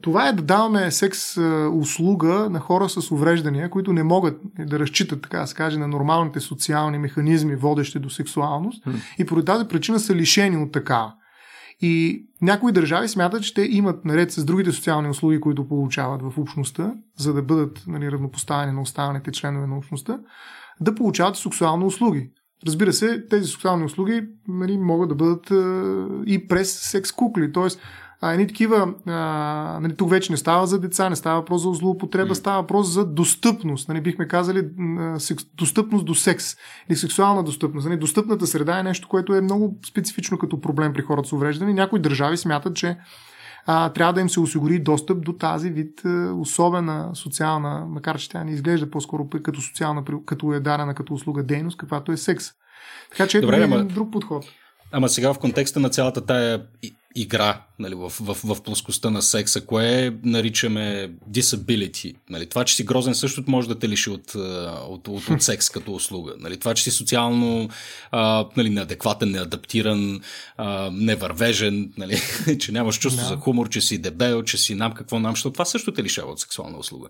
[0.00, 1.36] това е да даваме секс
[1.72, 5.88] услуга на хора с увреждания, които не могат да разчитат, така да се каже, на
[5.88, 8.84] нормалните социални механизми, водещи до сексуалност.
[8.84, 8.94] Mm.
[9.18, 11.12] И поради тази причина са лишени от такава.
[11.82, 16.38] И някои държави смятат, че те имат, наред с другите социални услуги, които получават в
[16.38, 20.18] общността, за да бъдат нали, равнопоставени на останалите членове на общността,
[20.80, 22.30] да получават сексуални услуги.
[22.66, 27.52] Разбира се, тези социални услуги нали, могат да бъдат а, и през секс кукли.
[27.52, 27.80] Тоест,
[28.20, 31.72] а, едни такива, а, нали, тук вече не става за деца, не става въпрос за
[31.72, 32.38] злоупотреба, mm.
[32.38, 33.88] става въпрос за достъпност.
[33.88, 34.68] Нали, бихме казали
[34.98, 36.56] а, секс, достъпност до секс
[36.88, 37.86] или сексуална достъпност.
[37.86, 41.74] Нали, достъпната среда е нещо, което е много специфично като проблем при хората с увреждане.
[41.74, 42.96] Някои държави смятат, че
[43.66, 48.28] а, трябва да им се осигури достъп до тази вид а, особена социална, макар че
[48.28, 52.46] тя не изглежда по-скоро като социална, като е дарена като услуга дейност, каквато е секс.
[53.10, 54.44] Така че Добре, е един друг подход.
[54.92, 56.62] Ама сега в контекста на цялата тая
[57.14, 62.14] игра нали, в, в, в плоскостта на секса, кое наричаме disability.
[62.30, 64.34] Нали, това, че си грозен също може да те лиши от,
[64.88, 66.34] от, от, от секс като услуга.
[66.38, 67.68] Нали, това, че си социално
[68.10, 70.20] а, нали, неадекватен, неадаптиран,
[70.56, 72.20] а, невървежен, нали,
[72.60, 73.28] че нямаш чувство no.
[73.28, 76.32] за хумор, че си дебел, че си нам какво нам, защото това също те лишава
[76.32, 77.08] от сексуална услуга.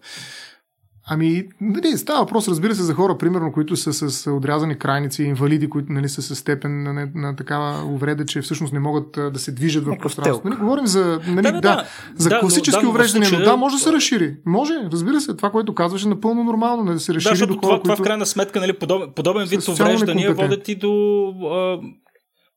[1.12, 5.70] Ами, нали, става въпрос, разбира се, за хора, примерно, които са с отрязани крайници, инвалиди,
[5.70, 9.38] които нали, са с степен на, на, на такава увреда, че всъщност не могат да
[9.38, 10.48] се движат в пространството.
[10.48, 11.84] Нали, говорим за, нали, да, да, да,
[12.16, 14.36] за да, класически да, увреждания, но да, може да се разшири.
[14.46, 17.60] Може, разбира се, това, което казваше, напълно нормално, нали, да се разшири да, до хора,
[17.60, 17.82] това, които...
[17.82, 20.90] това в крайна сметка, нали, подобен, подобен вид увреждания водят и до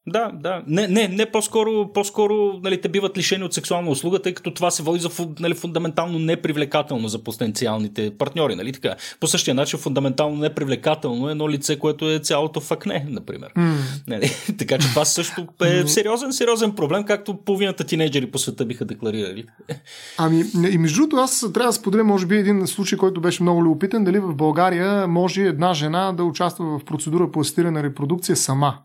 [0.07, 0.63] да, да.
[0.67, 4.71] Не, не, не по-скоро, по-скоро нали, те биват лишени от сексуална услуга, тъй като това
[4.71, 5.09] се води за
[5.39, 8.55] нали, фундаментално непривлекателно за потенциалните партньори.
[8.55, 8.95] Нали, така?
[9.19, 13.53] По същия начин фундаментално непривлекателно е едно лице, което е цялото факне, например.
[13.57, 13.75] Mm.
[14.07, 14.31] Нали?
[14.57, 19.45] така че това също е сериозен, сериозен проблем, както половината тинейджери по света биха декларирали.
[20.17, 23.63] Ами, и между другото, аз трябва да споделя, може би, един случай, който беше много
[23.63, 28.77] любопитен, дали в България може една жена да участва в процедура по асистирана репродукция сама.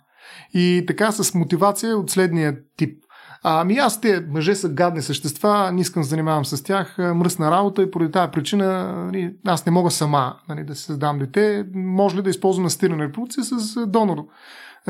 [0.55, 3.05] И така с мотивация от следния тип.
[3.43, 7.83] Ами аз те мъже са гадни същества, не искам да занимавам с тях, мръсна работа
[7.83, 11.67] и поради тази причина нали, аз не мога сама нали, да създам дете.
[11.75, 14.25] Може ли да използвам асистирана репродукция с донор?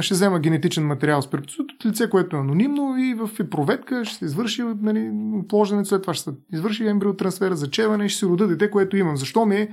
[0.03, 4.17] Ще взема генетичен материал с преподсут от лице, което е анонимно и в проветка ще
[4.17, 5.11] се извърши нали,
[5.45, 9.17] оплождане, след това ще се извърши ембриотрансфера, зачеване и ще се рода дете, което имам.
[9.17, 9.69] Защо ми е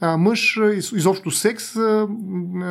[0.00, 0.60] а, мъж,
[0.94, 2.08] изобщо секс, а,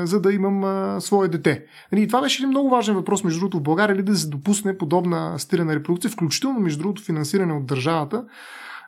[0.04, 1.66] за да имам а, свое дете?
[1.92, 4.30] Нали, и това беше един много важен въпрос, между другото, в България ли да се
[4.30, 8.24] допусне подобна стирана репродукция, включително, между другото, финансиране от държавата,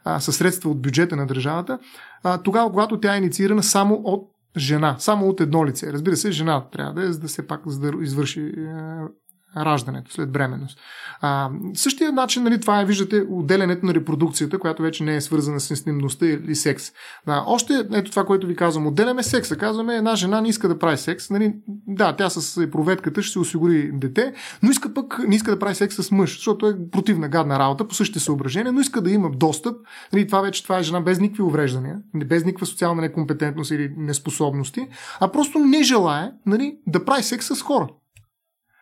[0.03, 1.79] а, със средства от бюджета на държавата,
[2.23, 5.93] а, тогава, когато тя е инициирана само от жена, само от едно лице.
[5.93, 8.73] Разбира се, жена трябва да е, за да се пак за да извърши е,
[9.57, 10.79] раждането след бременност.
[11.21, 15.59] А, същия начин, нали, това е, виждате, отделянето на репродукцията, която вече не е свързана
[15.59, 16.91] с интимността или секс.
[17.25, 19.55] Да, още, ето това, което ви казвам, отделяме секса.
[19.55, 21.29] Казваме, една жена не иска да прави секс.
[21.29, 21.53] Нали,
[21.87, 24.33] да, тя с проветката ще се осигури дете,
[24.63, 27.87] но иска пък не иска да прави секс с мъж, защото е противна гадна работа
[27.87, 29.75] по същите съображения, но иска да има достъп.
[30.13, 34.87] Нали, това вече това е жена без никакви увреждания, без никаква социална некомпетентност или неспособности,
[35.19, 37.87] а просто не желая нали, да прави секс с хора.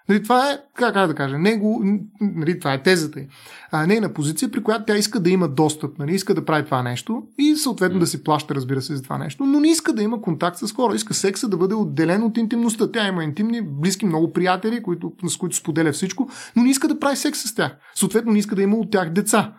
[0.10, 1.84] Нали, това е, как, как да кажа, него,
[2.22, 3.28] нали, това е тезата й.
[3.72, 6.46] А не е на позиция, при която тя иска да има достъп, нали, иска да
[6.46, 9.72] прави това нещо и съответно да си плаща, разбира се, за това нещо, но не
[9.72, 10.96] иска да има контакт с хора.
[10.96, 12.92] Иска секса да бъде отделен от интимността.
[12.92, 17.00] Тя има интимни, близки, много приятели, които, с които споделя всичко, но не иска да
[17.00, 17.76] прави секс с тях.
[17.96, 19.54] Съответно, не иска да има от тях деца.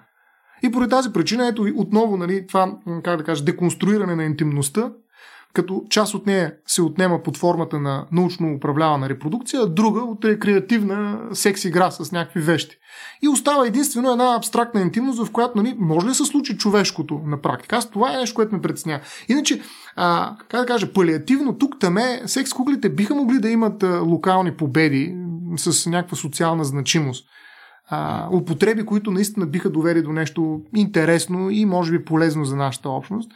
[0.63, 4.93] И поради тази причина, ето отново, нали, това, как да кажа, деконструиране на интимността
[5.53, 10.25] като част от нея се отнема под формата на научно управлявана репродукция, а друга от
[10.25, 12.77] рекреативна секс игра с някакви вещи.
[13.23, 17.41] И остава единствено една абстрактна интимност, в която нали, може ли се случи човешкото на
[17.41, 17.77] практика.
[17.77, 19.01] Аз това е нещо, което ме притеснява.
[19.29, 19.63] Иначе,
[19.97, 24.57] а, как да кажа, палиативно тук таме секс куклите биха могли да имат а, локални
[24.57, 25.17] победи
[25.57, 27.27] с някаква социална значимост.
[27.89, 32.89] А, употреби, които наистина биха довели до нещо интересно и може би полезно за нашата
[32.89, 33.31] общност.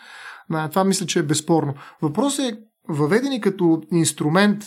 [0.48, 1.74] Това мисля, че е безспорно.
[2.02, 2.58] Въпросът е
[2.88, 4.64] въведени като инструмент,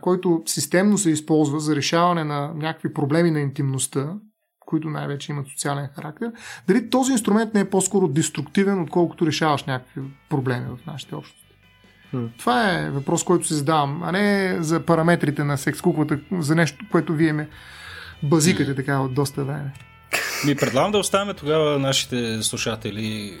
[0.00, 4.14] който системно се използва за решаване на някакви проблеми на интимността,
[4.66, 6.32] които най-вече имат социален характер,
[6.68, 11.46] дали този инструмент не е по-скоро деструктивен, отколкото решаваш някакви проблеми в нашите общности.
[12.14, 12.28] Hmm.
[12.38, 16.84] Това е въпрос, който си задавам, а не за параметрите на секс куклата, за нещо,
[16.90, 17.48] което вие ме
[18.22, 19.72] базикате така от доста време.
[20.46, 23.38] Ми предлагам да оставяме тогава нашите слушатели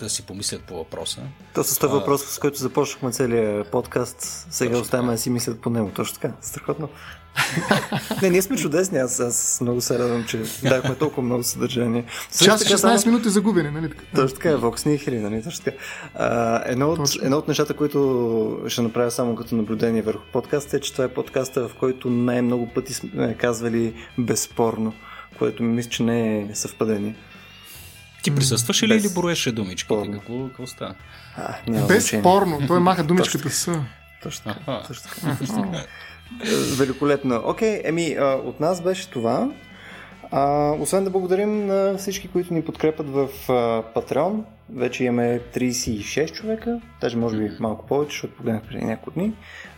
[0.00, 1.20] да си помислят по въпроса.
[1.54, 5.60] То с този въпрос, с който започнахме целият подкаст, сега Точно оставяме да си мислят
[5.60, 5.90] по него.
[5.94, 6.34] Точно така.
[6.40, 6.88] Страхотно.
[8.22, 8.98] не, ние сме чудесни.
[8.98, 12.04] Аз, аз много се радвам, че дахме толкова много съдържание.
[12.42, 12.98] Час 16 само...
[13.06, 14.02] минути загубени, нали така?
[14.14, 15.42] Точно така, Vox Nihili, нали?
[15.42, 15.76] Точно така.
[16.14, 20.80] А, едно, от, едно от нещата, които ще направя само като наблюдение върху подкаста е,
[20.80, 24.94] че това е подкаста, в който най-много пъти сме казвали безспорно
[25.38, 27.14] което ми мисля, че не е съвпадение.
[28.22, 29.04] Ти присъстваш ли Без...
[29.04, 30.10] или броеше думичките?
[30.12, 30.94] Какво, какво става?
[31.88, 32.60] Безспорно.
[32.66, 33.80] Той маха думичката с.
[34.22, 34.82] Точно така.
[34.86, 35.84] Точно така.
[36.76, 37.42] Великолепно.
[37.44, 39.50] Окей, еми, от нас беше това.
[40.30, 43.52] А, освен да благодарим на всички, които ни подкрепят в а,
[43.94, 44.42] Patreon.
[44.74, 49.32] Вече имаме 36 човека, даже може би малко повече, защото погледнах преди няколко дни.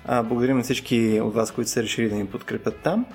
[0.04, 3.06] А, благодарим на всички от вас, които са решили да ни подкрепят там.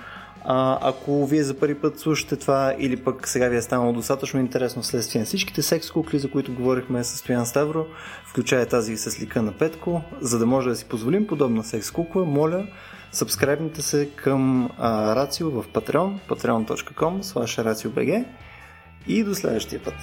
[0.48, 4.40] А, ако вие за първи път слушате това или пък сега ви е станало достатъчно
[4.40, 7.86] интересно вследствие на всичките секс кукли, за които говорихме с Стоян Ставро,
[8.26, 12.26] включая тази с лика на Петко, за да може да си позволим подобна секс кукла,
[12.26, 12.68] моля,
[13.12, 18.26] сабскрайбните се към а, Рацио в Patreon, patreon.com, slash RACIOBG
[19.08, 19.96] и до следващия път.